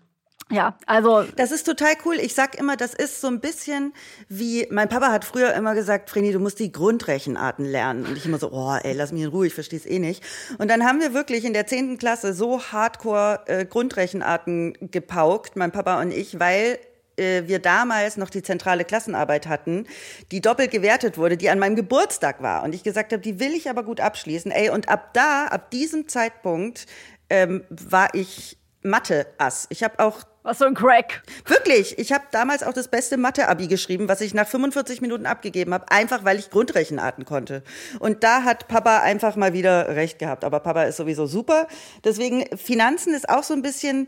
[0.49, 1.23] Ja, also.
[1.35, 2.15] Das ist total cool.
[2.15, 3.93] Ich sag immer, das ist so ein bisschen
[4.29, 8.05] wie, mein Papa hat früher immer gesagt, Vreni, du musst die Grundrechenarten lernen.
[8.05, 10.23] Und ich immer so, oh, ey, lass mich in Ruhe, ich verstehe es eh nicht.
[10.57, 15.71] Und dann haben wir wirklich in der zehnten Klasse so hardcore äh, Grundrechenarten gepaukt, mein
[15.71, 16.79] Papa und ich, weil
[17.17, 19.85] äh, wir damals noch die zentrale Klassenarbeit hatten,
[20.31, 22.63] die doppelt gewertet wurde, die an meinem Geburtstag war.
[22.63, 24.51] Und ich gesagt habe, die will ich aber gut abschließen.
[24.51, 26.85] Ey, und ab da, ab diesem Zeitpunkt,
[27.29, 29.67] ähm, war ich Mathe-Ass.
[29.69, 31.23] Ich habe auch was so ein Crack.
[31.45, 35.73] Wirklich, ich habe damals auch das beste Mathe-Abi geschrieben, was ich nach 45 Minuten abgegeben
[35.73, 37.63] habe, einfach weil ich Grundrechenarten konnte.
[37.99, 40.45] Und da hat Papa einfach mal wieder recht gehabt.
[40.45, 41.67] Aber Papa ist sowieso super.
[42.05, 44.07] Deswegen, Finanzen ist auch so ein bisschen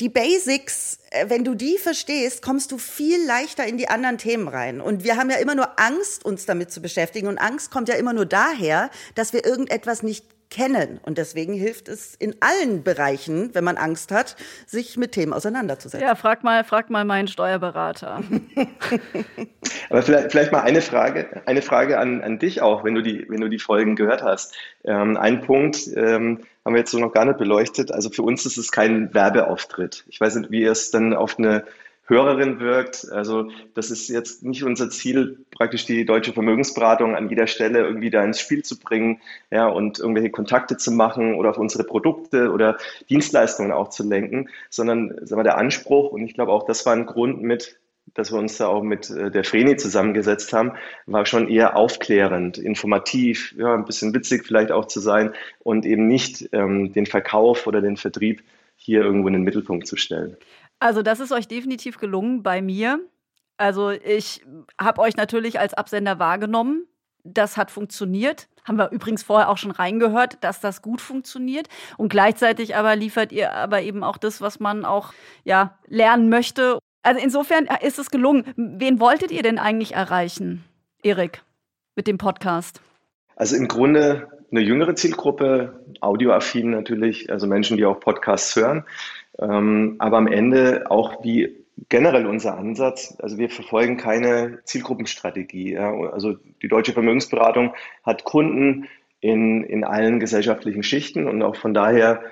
[0.00, 4.48] die Basics, äh, wenn du die verstehst, kommst du viel leichter in die anderen Themen
[4.48, 4.80] rein.
[4.80, 7.28] Und wir haben ja immer nur Angst, uns damit zu beschäftigen.
[7.28, 10.24] Und Angst kommt ja immer nur daher, dass wir irgendetwas nicht
[10.56, 10.98] kennen.
[11.02, 16.06] Und deswegen hilft es in allen Bereichen, wenn man Angst hat, sich mit Themen auseinanderzusetzen.
[16.06, 18.22] Ja, frag mal, frag mal meinen Steuerberater.
[19.90, 23.26] Aber vielleicht, vielleicht mal eine Frage, eine Frage an, an dich auch, wenn du die,
[23.28, 24.56] wenn du die Folgen gehört hast.
[24.84, 27.92] Ähm, ein Punkt ähm, haben wir jetzt so noch gar nicht beleuchtet.
[27.92, 30.04] Also für uns ist es kein Werbeauftritt.
[30.08, 31.64] Ich weiß nicht, wie ihr es dann auf eine
[32.06, 33.10] Hörerin wirkt.
[33.10, 38.10] Also das ist jetzt nicht unser Ziel, praktisch die deutsche Vermögensberatung an jeder Stelle irgendwie
[38.10, 42.52] da ins Spiel zu bringen ja, und irgendwelche Kontakte zu machen oder auf unsere Produkte
[42.52, 42.78] oder
[43.10, 46.92] Dienstleistungen auch zu lenken, sondern sagen wir, der Anspruch, und ich glaube auch das war
[46.92, 47.78] ein Grund mit,
[48.14, 50.72] dass wir uns da auch mit äh, der Vreni zusammengesetzt haben,
[51.06, 56.06] war schon eher aufklärend, informativ, ja, ein bisschen witzig vielleicht auch zu sein und eben
[56.06, 58.42] nicht ähm, den Verkauf oder den Vertrieb
[58.76, 60.36] hier irgendwo in den Mittelpunkt zu stellen.
[60.78, 63.00] Also das ist euch definitiv gelungen bei mir.
[63.56, 64.44] Also ich
[64.78, 66.86] habe euch natürlich als Absender wahrgenommen.
[67.24, 68.48] Das hat funktioniert.
[68.64, 71.68] Haben wir übrigens vorher auch schon reingehört, dass das gut funktioniert.
[71.96, 75.12] Und gleichzeitig aber liefert ihr aber eben auch das, was man auch
[75.44, 76.78] ja, lernen möchte.
[77.02, 78.44] Also insofern ist es gelungen.
[78.56, 80.64] Wen wolltet ihr denn eigentlich erreichen,
[81.02, 81.42] Erik,
[81.94, 82.80] mit dem Podcast?
[83.36, 88.84] Also im Grunde eine jüngere Zielgruppe, audioaffin natürlich, also Menschen, die auch Podcasts hören.
[89.38, 95.74] Ähm, aber am Ende auch wie generell unser Ansatz, also wir verfolgen keine Zielgruppenstrategie.
[95.74, 95.92] Ja.
[96.10, 98.88] Also die Deutsche Vermögensberatung hat Kunden
[99.20, 102.22] in, in allen gesellschaftlichen Schichten und auch von daher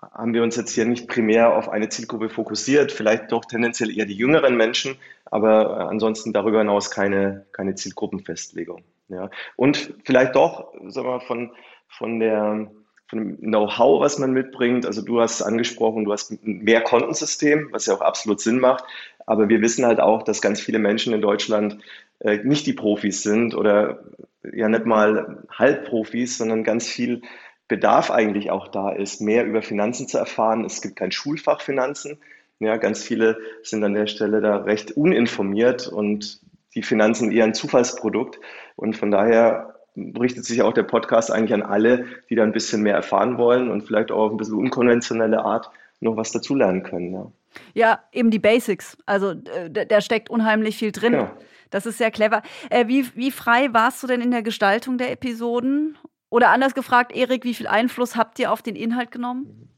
[0.00, 4.06] haben wir uns jetzt hier nicht primär auf eine Zielgruppe fokussiert, vielleicht doch tendenziell eher
[4.06, 4.96] die jüngeren Menschen,
[5.26, 8.82] aber ansonsten darüber hinaus keine, keine Zielgruppenfestlegung.
[9.08, 9.30] Ja.
[9.56, 11.52] Und vielleicht doch, sagen wir mal, von,
[11.88, 12.70] von der
[13.10, 14.86] von dem Know-how, was man mitbringt.
[14.86, 18.84] Also du hast es angesprochen, du hast ein Mehrkontensystem, was ja auch absolut Sinn macht.
[19.26, 21.78] Aber wir wissen halt auch, dass ganz viele Menschen in Deutschland
[22.20, 24.04] äh, nicht die Profis sind oder
[24.52, 27.22] ja nicht mal Halbprofis, sondern ganz viel
[27.66, 30.64] Bedarf eigentlich auch da ist, mehr über Finanzen zu erfahren.
[30.64, 32.18] Es gibt kein Schulfach Finanzen.
[32.60, 36.40] Ja, ganz viele sind an der Stelle da recht uninformiert und
[36.74, 38.38] die Finanzen eher ein Zufallsprodukt.
[38.76, 42.82] Und von daher richtet sich auch der Podcast eigentlich an alle, die da ein bisschen
[42.82, 47.12] mehr erfahren wollen und vielleicht auch auf ein bisschen unkonventionelle Art noch was dazulernen können.
[47.12, 47.32] Ja.
[47.74, 48.96] ja, eben die Basics.
[49.06, 51.12] Also äh, da steckt unheimlich viel drin.
[51.12, 51.32] Ja.
[51.70, 52.42] Das ist sehr clever.
[52.68, 55.96] Äh, wie, wie frei warst du denn in der Gestaltung der Episoden?
[56.28, 59.68] Oder anders gefragt, Erik, wie viel Einfluss habt ihr auf den Inhalt genommen?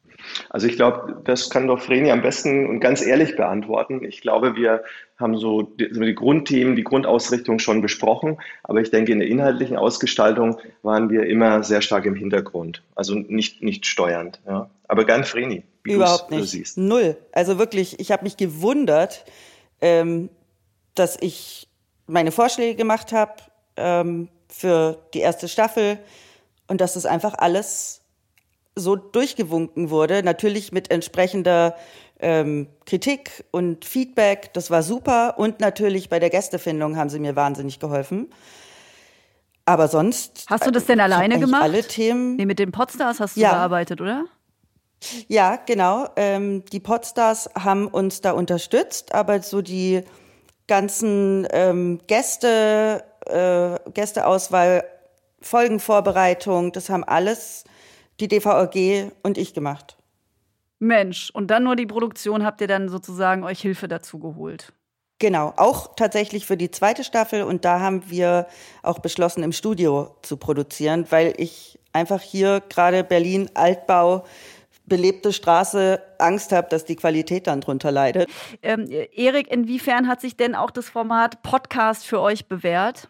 [0.50, 4.04] Also ich glaube, das kann doch Vreni am besten und ganz ehrlich beantworten.
[4.04, 4.82] Ich glaube, wir
[5.18, 9.76] haben so die, die, Grundthemen, die Grundausrichtung schon besprochen, aber ich denke, in der inhaltlichen
[9.76, 14.40] Ausgestaltung waren wir immer sehr stark im Hintergrund, also nicht, nicht steuernd.
[14.46, 14.68] Ja.
[14.88, 16.50] Aber gern Vreni, wie Überhaupt nicht.
[16.50, 16.76] siehst.
[16.76, 17.16] Null.
[17.32, 19.24] Also wirklich, ich habe mich gewundert,
[19.80, 20.28] ähm,
[20.94, 21.68] dass ich
[22.06, 23.34] meine Vorschläge gemacht habe
[23.76, 25.98] ähm, für die erste Staffel
[26.68, 28.01] und dass es einfach alles
[28.74, 31.76] so durchgewunken wurde, natürlich mit entsprechender
[32.20, 35.38] ähm, Kritik und Feedback, das war super.
[35.38, 38.30] Und natürlich bei der Gästefindung haben sie mir wahnsinnig geholfen.
[39.64, 40.46] Aber sonst.
[40.48, 41.62] Hast du das denn alleine gemacht?
[41.62, 42.36] Alle Themen.
[42.36, 43.50] Nee, mit den Podstars hast du ja.
[43.50, 44.24] gearbeitet, oder?
[45.28, 46.08] Ja, genau.
[46.16, 50.02] Ähm, die Podstars haben uns da unterstützt, aber so die
[50.68, 54.84] ganzen ähm, Gäste, äh, Gästeauswahl,
[55.40, 57.64] Folgenvorbereitung, das haben alles
[58.22, 59.96] die DVAG und ich gemacht.
[60.78, 64.72] Mensch, und dann nur die Produktion habt ihr dann sozusagen euch Hilfe dazu geholt.
[65.18, 68.46] Genau, auch tatsächlich für die zweite Staffel und da haben wir
[68.82, 74.24] auch beschlossen, im Studio zu produzieren, weil ich einfach hier gerade Berlin Altbau
[74.86, 78.28] belebte Straße Angst habe, dass die Qualität dann drunter leidet.
[78.62, 83.08] Ähm, Erik, inwiefern hat sich denn auch das Format Podcast für euch bewährt?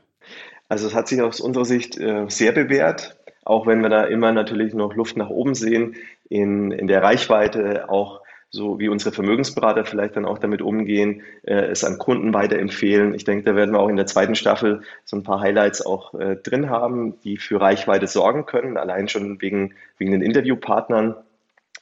[0.68, 4.32] Also es hat sich aus unserer Sicht äh, sehr bewährt auch wenn wir da immer
[4.32, 5.96] natürlich noch Luft nach oben sehen
[6.28, 8.20] in, in der Reichweite, auch
[8.52, 13.14] so wie unsere Vermögensberater vielleicht dann auch damit umgehen, äh, es an Kunden weiterempfehlen.
[13.14, 16.12] Ich denke, da werden wir auch in der zweiten Staffel so ein paar Highlights auch
[16.14, 21.16] äh, drin haben, die für Reichweite sorgen können, allein schon wegen, wegen den Interviewpartnern.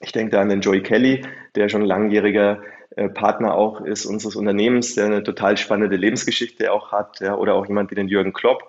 [0.01, 2.63] Ich denke da an den Joey Kelly, der schon langjähriger
[2.95, 7.55] äh, Partner auch ist unseres Unternehmens, der eine total spannende Lebensgeschichte auch hat, ja, oder
[7.55, 8.63] auch jemand wie den Jürgen Klopp,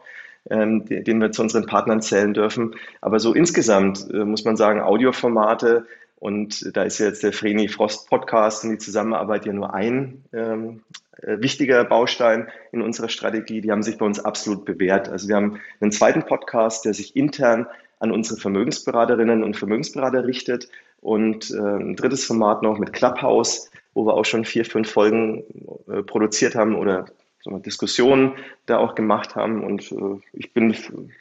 [0.49, 2.75] ähm, den wir zu unseren Partnern zählen dürfen.
[3.01, 5.85] Aber so insgesamt äh, muss man sagen, Audioformate
[6.21, 10.83] und da ist jetzt der Vreni Frost Podcast und die Zusammenarbeit ja nur ein ähm,
[11.21, 13.61] äh, wichtiger Baustein in unserer Strategie.
[13.61, 15.09] Die haben sich bei uns absolut bewährt.
[15.09, 17.65] Also wir haben einen zweiten Podcast, der sich intern
[17.99, 20.69] an unsere Vermögensberaterinnen und Vermögensberater richtet
[21.01, 25.43] und äh, ein drittes Format noch mit Clubhouse, wo wir auch schon vier, fünf Folgen
[25.87, 27.05] äh, produziert haben oder
[27.43, 28.33] so Diskussionen
[28.65, 29.63] da auch gemacht haben.
[29.63, 30.75] Und äh, ich bin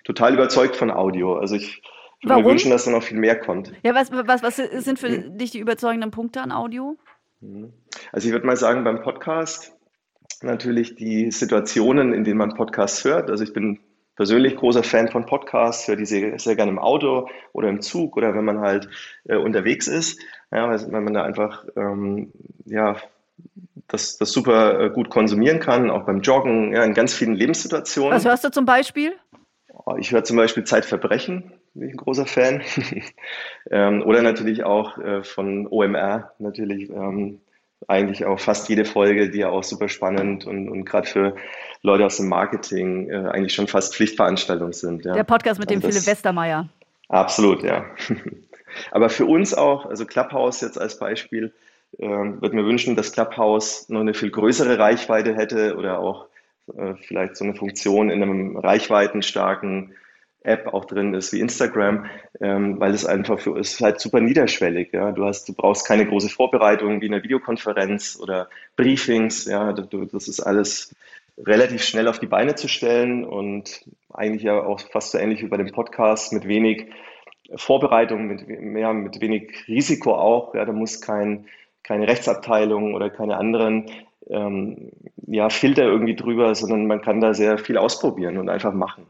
[0.05, 1.37] total überzeugt von Audio.
[1.37, 1.83] Also ich
[2.23, 3.73] würde mir wünschen, dass da noch viel mehr kommt.
[3.83, 5.39] Ja, was, was, was sind für hm.
[5.39, 6.97] dich die überzeugenden Punkte an Audio?
[7.41, 7.73] Hm.
[8.13, 9.73] Also ich würde mal sagen, beim Podcast
[10.43, 13.31] natürlich die Situationen, in denen man Podcasts hört.
[13.31, 13.81] Also ich bin
[14.17, 18.17] persönlich großer Fan von Podcasts, höre die sehr, sehr gerne im Auto oder im Zug
[18.17, 18.89] oder wenn man halt
[19.25, 22.33] äh, unterwegs ist, ja, weil man da einfach ähm,
[22.67, 22.97] ja,
[23.91, 28.15] das, das super äh, gut konsumieren kann, auch beim Joggen, ja, in ganz vielen Lebenssituationen.
[28.15, 29.15] Was hörst du zum Beispiel?
[29.99, 32.63] Ich höre zum Beispiel Zeitverbrechen, bin ich ein großer Fan.
[33.71, 37.41] ähm, oder natürlich auch äh, von OMR, natürlich ähm,
[37.89, 41.35] eigentlich auch fast jede Folge, die ja auch super spannend und, und gerade für
[41.83, 45.05] Leute aus dem Marketing äh, eigentlich schon fast Pflichtveranstaltungen sind.
[45.05, 45.15] Ja.
[45.15, 46.69] Der Podcast mit dem also Philipp Westermeier.
[47.09, 47.87] Absolut, ja.
[48.93, 51.53] Aber für uns auch, also Clubhouse jetzt als Beispiel,
[51.99, 56.27] äh, würde mir wünschen, dass Clubhouse noch eine viel größere Reichweite hätte oder auch
[56.77, 59.95] äh, vielleicht so eine Funktion in einem reichweitenstarken
[60.43, 62.07] App auch drin ist wie Instagram,
[62.41, 64.93] ähm, weil es einfach für es ist halt super niederschwellig.
[64.93, 69.45] Ja, du hast, du brauchst keine große Vorbereitung wie eine Videokonferenz oder Briefings.
[69.45, 70.95] Ja, das ist alles
[71.47, 75.49] relativ schnell auf die Beine zu stellen und eigentlich ja auch fast so ähnlich wie
[75.49, 76.87] bei dem Podcast mit wenig
[77.57, 80.55] Vorbereitung, mit mehr, mit wenig Risiko auch.
[80.55, 81.47] Ja, da muss kein
[81.83, 83.87] keine Rechtsabteilung oder keine anderen
[84.29, 84.91] ähm,
[85.27, 89.07] ja, Filter irgendwie drüber, sondern man kann da sehr viel ausprobieren und einfach machen.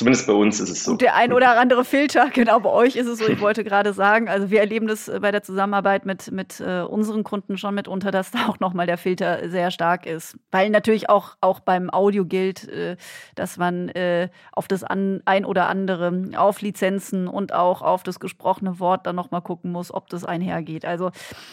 [0.00, 0.92] Zumindest bei uns ist es so.
[0.92, 3.28] Und der ein oder andere Filter, genau bei euch ist es so.
[3.28, 7.22] Ich wollte gerade sagen, also wir erleben das bei der Zusammenarbeit mit, mit äh, unseren
[7.22, 10.38] Kunden schon mitunter, dass da auch nochmal der Filter sehr stark ist.
[10.50, 12.96] Weil natürlich auch, auch beim Audio gilt, äh,
[13.34, 18.20] dass man äh, auf das an, ein oder andere, auf Lizenzen und auch auf das
[18.20, 20.86] gesprochene Wort dann nochmal gucken muss, ob das einhergeht.
[20.86, 21.10] Also,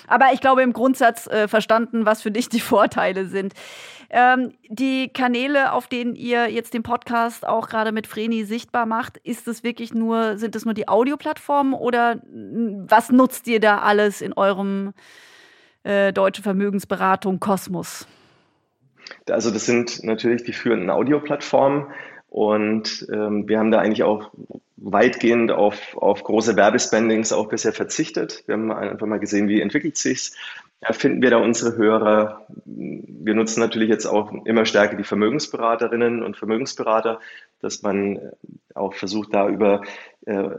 [0.08, 3.56] aber ich glaube im Grundsatz äh, verstanden, was für dich die Vorteile sind.
[4.10, 9.18] Ähm, die Kanäle, auf denen ihr jetzt den Podcast auch gerade mit Vreni sichtbar macht,
[9.18, 14.22] ist es wirklich nur, sind es nur die Audioplattformen oder was nutzt ihr da alles
[14.22, 14.94] in eurem
[15.84, 18.08] äh, Deutsche Vermögensberatung Kosmos?
[19.30, 21.88] Also das sind natürlich die führenden Audioplattformen
[22.30, 24.32] und ähm, wir haben da eigentlich auch
[24.78, 28.44] weitgehend auf, auf große Werbespendings auch bisher verzichtet.
[28.46, 30.36] Wir haben einfach mal gesehen, wie entwickelt sich's.
[30.82, 32.46] Ja, finden wir da unsere Hörer?
[32.66, 37.20] Wir nutzen natürlich jetzt auch immer stärker die Vermögensberaterinnen und Vermögensberater,
[37.62, 38.20] dass man
[38.74, 39.82] auch versucht, da über
[40.26, 40.50] äh,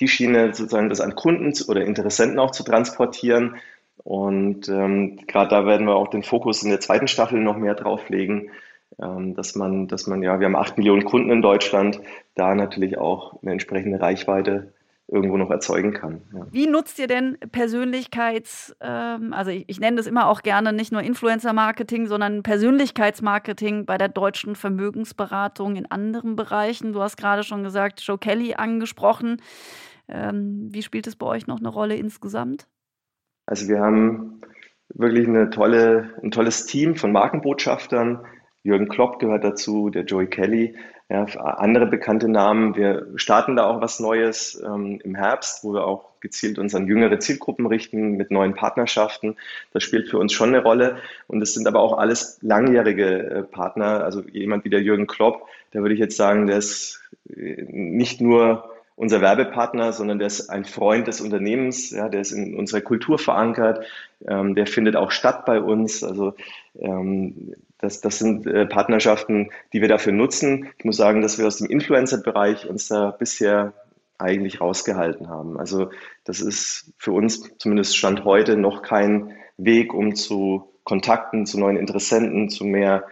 [0.00, 3.56] die Schiene sozusagen das an Kunden oder Interessenten auch zu transportieren.
[4.04, 7.74] Und ähm, gerade da werden wir auch den Fokus in der zweiten Staffel noch mehr
[7.74, 8.50] drauf legen,
[9.00, 12.00] ähm, dass man, dass man ja, wir haben acht Millionen Kunden in Deutschland,
[12.34, 14.72] da natürlich auch eine entsprechende Reichweite
[15.08, 16.20] irgendwo noch erzeugen kann.
[16.34, 16.46] Ja.
[16.50, 20.92] Wie nutzt ihr denn Persönlichkeits, ähm, also ich, ich, nenne das immer auch gerne nicht
[20.92, 26.92] nur Influencer-Marketing, sondern Persönlichkeitsmarketing bei der deutschen Vermögensberatung in anderen Bereichen?
[26.92, 29.40] Du hast gerade schon gesagt, Joe Kelly angesprochen.
[30.08, 32.66] Ähm, wie spielt es bei euch noch eine Rolle insgesamt?
[33.46, 34.42] Also wir haben
[34.94, 38.26] wirklich eine tolle, ein tolles Team von Markenbotschaftern.
[38.62, 40.76] Jürgen Klopp gehört dazu, der Joey Kelly,
[41.10, 42.76] ja, andere bekannte Namen.
[42.76, 46.86] Wir starten da auch was Neues ähm, im Herbst, wo wir auch gezielt uns an
[46.86, 49.36] jüngere Zielgruppen richten mit neuen Partnerschaften.
[49.72, 50.98] Das spielt für uns schon eine Rolle.
[51.26, 54.04] Und es sind aber auch alles langjährige äh, Partner.
[54.04, 57.00] Also jemand wie der Jürgen Klopp, da würde ich jetzt sagen, der ist
[57.34, 58.68] äh, nicht nur
[58.98, 63.16] unser Werbepartner, sondern der ist ein Freund des Unternehmens, ja, der ist in unserer Kultur
[63.18, 63.86] verankert,
[64.26, 66.02] ähm, der findet auch statt bei uns.
[66.02, 66.34] Also
[66.80, 70.68] ähm, das, das sind äh, Partnerschaften, die wir dafür nutzen.
[70.78, 73.72] Ich muss sagen, dass wir aus dem Influencer-Bereich uns da bisher
[74.18, 75.60] eigentlich rausgehalten haben.
[75.60, 75.90] Also
[76.24, 81.76] das ist für uns zumindest Stand heute noch kein Weg, um zu Kontakten, zu neuen
[81.76, 83.04] Interessenten, zu mehr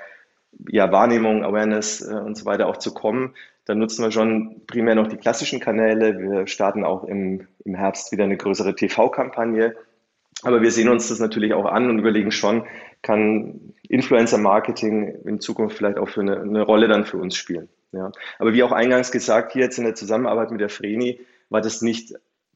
[0.69, 3.35] ja, Wahrnehmung, Awareness äh, und so weiter auch zu kommen.
[3.67, 6.19] Dann nutzen wir schon primär noch die klassischen Kanäle.
[6.19, 9.75] Wir starten auch im, im Herbst wieder eine größere TV-Kampagne
[10.43, 12.65] Aber wir sehen uns das natürlich auch an und überlegen schon,
[13.03, 17.69] kann Influencer-Marketing in Zukunft vielleicht auch für eine, eine, Rolle dann für uns spielen.
[17.93, 18.13] Ja.
[18.39, 21.83] Aber wie auch eingangs gesagt, hier jetzt in der Zusammenarbeit mit der Vreni war das
[21.83, 22.15] nicht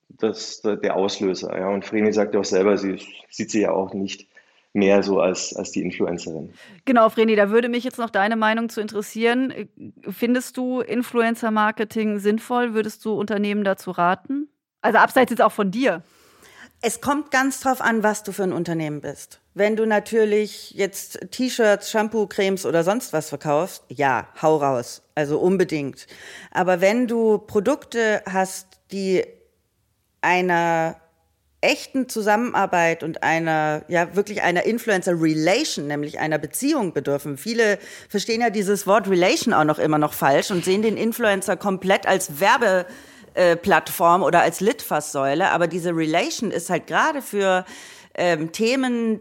[0.08, 1.58] das, der Auslöser.
[1.58, 1.68] Ja.
[1.70, 4.28] Und Vreni sagt ja auch selber, sie sieht sie ja auch nicht
[4.72, 6.52] mehr so als, als die Influencerin.
[6.84, 9.68] Genau, Vreni, da würde mich jetzt noch deine Meinung zu interessieren.
[10.08, 12.74] Findest du Influencer-Marketing sinnvoll?
[12.74, 14.48] Würdest du Unternehmen dazu raten?
[14.80, 16.02] Also abseits jetzt auch von dir.
[16.82, 19.40] Es kommt ganz drauf an, was du für ein Unternehmen bist.
[19.52, 25.02] Wenn du natürlich jetzt T-Shirts, Shampoo, Cremes oder sonst was verkaufst, ja, hau raus.
[25.14, 26.06] Also unbedingt.
[26.50, 29.24] Aber wenn du Produkte hast, die
[30.22, 30.96] einer
[31.60, 37.36] echten Zusammenarbeit und einer, ja, wirklich einer Influencer-Relation, nämlich einer Beziehung bedürfen.
[37.36, 41.56] Viele verstehen ja dieses Wort Relation auch noch immer noch falsch und sehen den Influencer
[41.56, 42.86] komplett als Werbe,
[43.62, 47.64] Plattform oder als Litfaßsäule, aber diese Relation ist halt gerade für
[48.14, 49.20] ähm, Themen,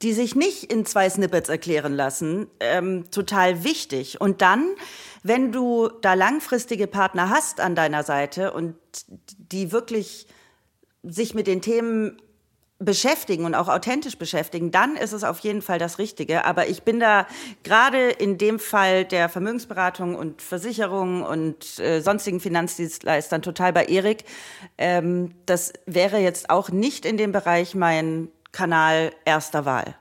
[0.00, 4.20] die sich nicht in zwei Snippets erklären lassen, ähm, total wichtig.
[4.20, 4.74] Und dann,
[5.22, 8.74] wenn du da langfristige Partner hast an deiner Seite und
[9.36, 10.26] die wirklich
[11.02, 12.20] sich mit den Themen
[12.84, 16.44] beschäftigen und auch authentisch beschäftigen, dann ist es auf jeden Fall das Richtige.
[16.44, 17.26] Aber ich bin da
[17.62, 24.24] gerade in dem Fall der Vermögensberatung und Versicherung und äh, sonstigen Finanzdienstleistern total bei Erik.
[24.78, 29.94] Ähm, das wäre jetzt auch nicht in dem Bereich mein Kanal erster Wahl.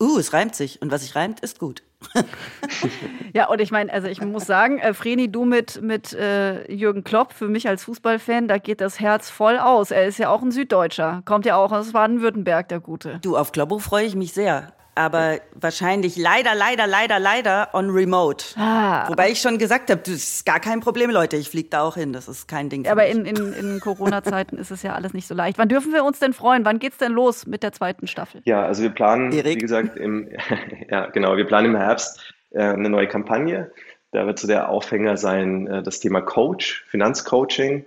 [0.00, 1.82] Uh, es reimt sich und was sich reimt, ist gut.
[3.32, 7.04] ja, und ich meine, also ich muss sagen, äh, Vreni, du mit, mit äh, Jürgen
[7.04, 9.90] Klopp, für mich als Fußballfan, da geht das Herz voll aus.
[9.90, 13.18] Er ist ja auch ein Süddeutscher, kommt ja auch aus Baden-Württemberg, der Gute.
[13.22, 18.44] Du, auf Kloppo freue ich mich sehr aber wahrscheinlich leider, leider, leider, leider on remote.
[18.56, 19.08] Ah.
[19.08, 21.36] Wobei ich schon gesagt habe, das ist gar kein Problem, Leute.
[21.36, 22.12] Ich fliege da auch hin.
[22.12, 22.86] Das ist kein Ding.
[22.86, 25.58] aber in, in, in Corona-Zeiten ist es ja alles nicht so leicht.
[25.58, 26.64] Wann dürfen wir uns denn freuen?
[26.64, 28.42] Wann geht's denn los mit der zweiten Staffel?
[28.44, 29.56] Ja, also wir planen, Erik.
[29.56, 30.28] wie gesagt, im,
[30.90, 32.20] ja, genau, wir planen im Herbst
[32.50, 33.70] äh, eine neue Kampagne.
[34.10, 37.86] Da wird so der Aufhänger sein, äh, das Thema Coach, Finanzcoaching.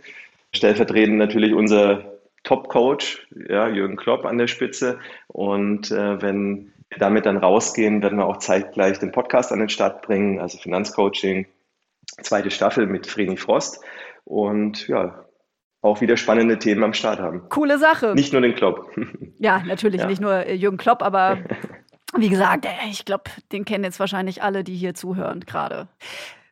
[0.53, 4.99] Stellvertretend natürlich unser Top-Coach, ja, Jürgen Klopp an der Spitze.
[5.27, 10.01] Und äh, wenn damit dann rausgehen, werden wir auch zeitgleich den Podcast an den Start
[10.01, 11.47] bringen, also Finanzcoaching,
[12.21, 13.81] zweite Staffel mit Vreni Frost
[14.23, 15.25] und ja,
[15.81, 17.47] auch wieder spannende Themen am Start haben.
[17.49, 18.13] Coole Sache.
[18.15, 18.91] Nicht nur den Klopp.
[19.37, 20.07] Ja, natürlich ja.
[20.07, 21.37] nicht nur äh, Jürgen Klopp, aber
[22.17, 25.89] wie gesagt, äh, ich glaube, den kennen jetzt wahrscheinlich alle, die hier zuhören gerade.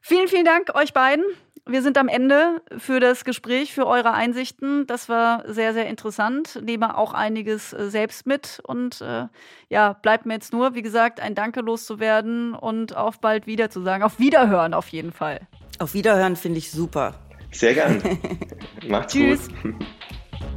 [0.02, 1.24] Vielen, vielen Dank euch beiden
[1.66, 4.86] wir sind am Ende für das Gespräch, für eure Einsichten.
[4.86, 6.60] Das war sehr, sehr interessant.
[6.62, 8.62] Nehme auch einiges äh, selbst mit.
[8.66, 9.28] Und äh,
[9.70, 13.82] ja, bleibt mir jetzt nur, wie gesagt, ein Danke loszuwerden und auf bald wieder zu
[13.82, 14.04] sagen.
[14.04, 15.48] Auf Wiederhören auf jeden Fall.
[15.80, 17.16] Auf Wiederhören finde ich super.
[17.52, 18.02] Sehr gern.
[18.88, 19.48] Macht's Tschüss.
[19.62, 19.76] gut.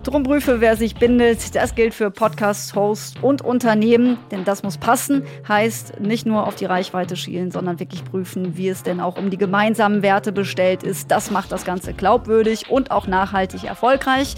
[0.07, 1.57] Drum prüfe, wer sich bindet.
[1.57, 5.25] Das gilt für Podcast, Host und Unternehmen, denn das muss passen.
[5.49, 9.31] Heißt nicht nur auf die Reichweite schielen, sondern wirklich prüfen, wie es denn auch um
[9.31, 11.11] die gemeinsamen Werte bestellt ist.
[11.11, 14.37] Das macht das Ganze glaubwürdig und auch nachhaltig erfolgreich.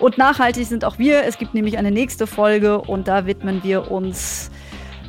[0.00, 1.22] Und nachhaltig sind auch wir.
[1.22, 4.50] Es gibt nämlich eine nächste Folge und da widmen wir uns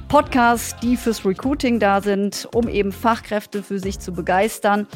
[0.07, 4.87] Podcasts, die fürs Recruiting da sind, um eben Fachkräfte für sich zu begeistern.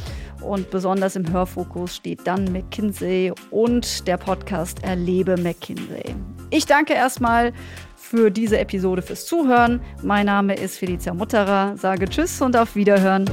[0.42, 6.16] Und besonders im Hörfokus steht dann McKinsey und der Podcast Erlebe McKinsey.
[6.50, 7.54] Ich danke erstmal
[7.96, 9.82] für diese Episode fürs Zuhören.
[10.02, 13.30] Mein Name ist Felicia Mutterer, sage Tschüss und auf Wiederhören.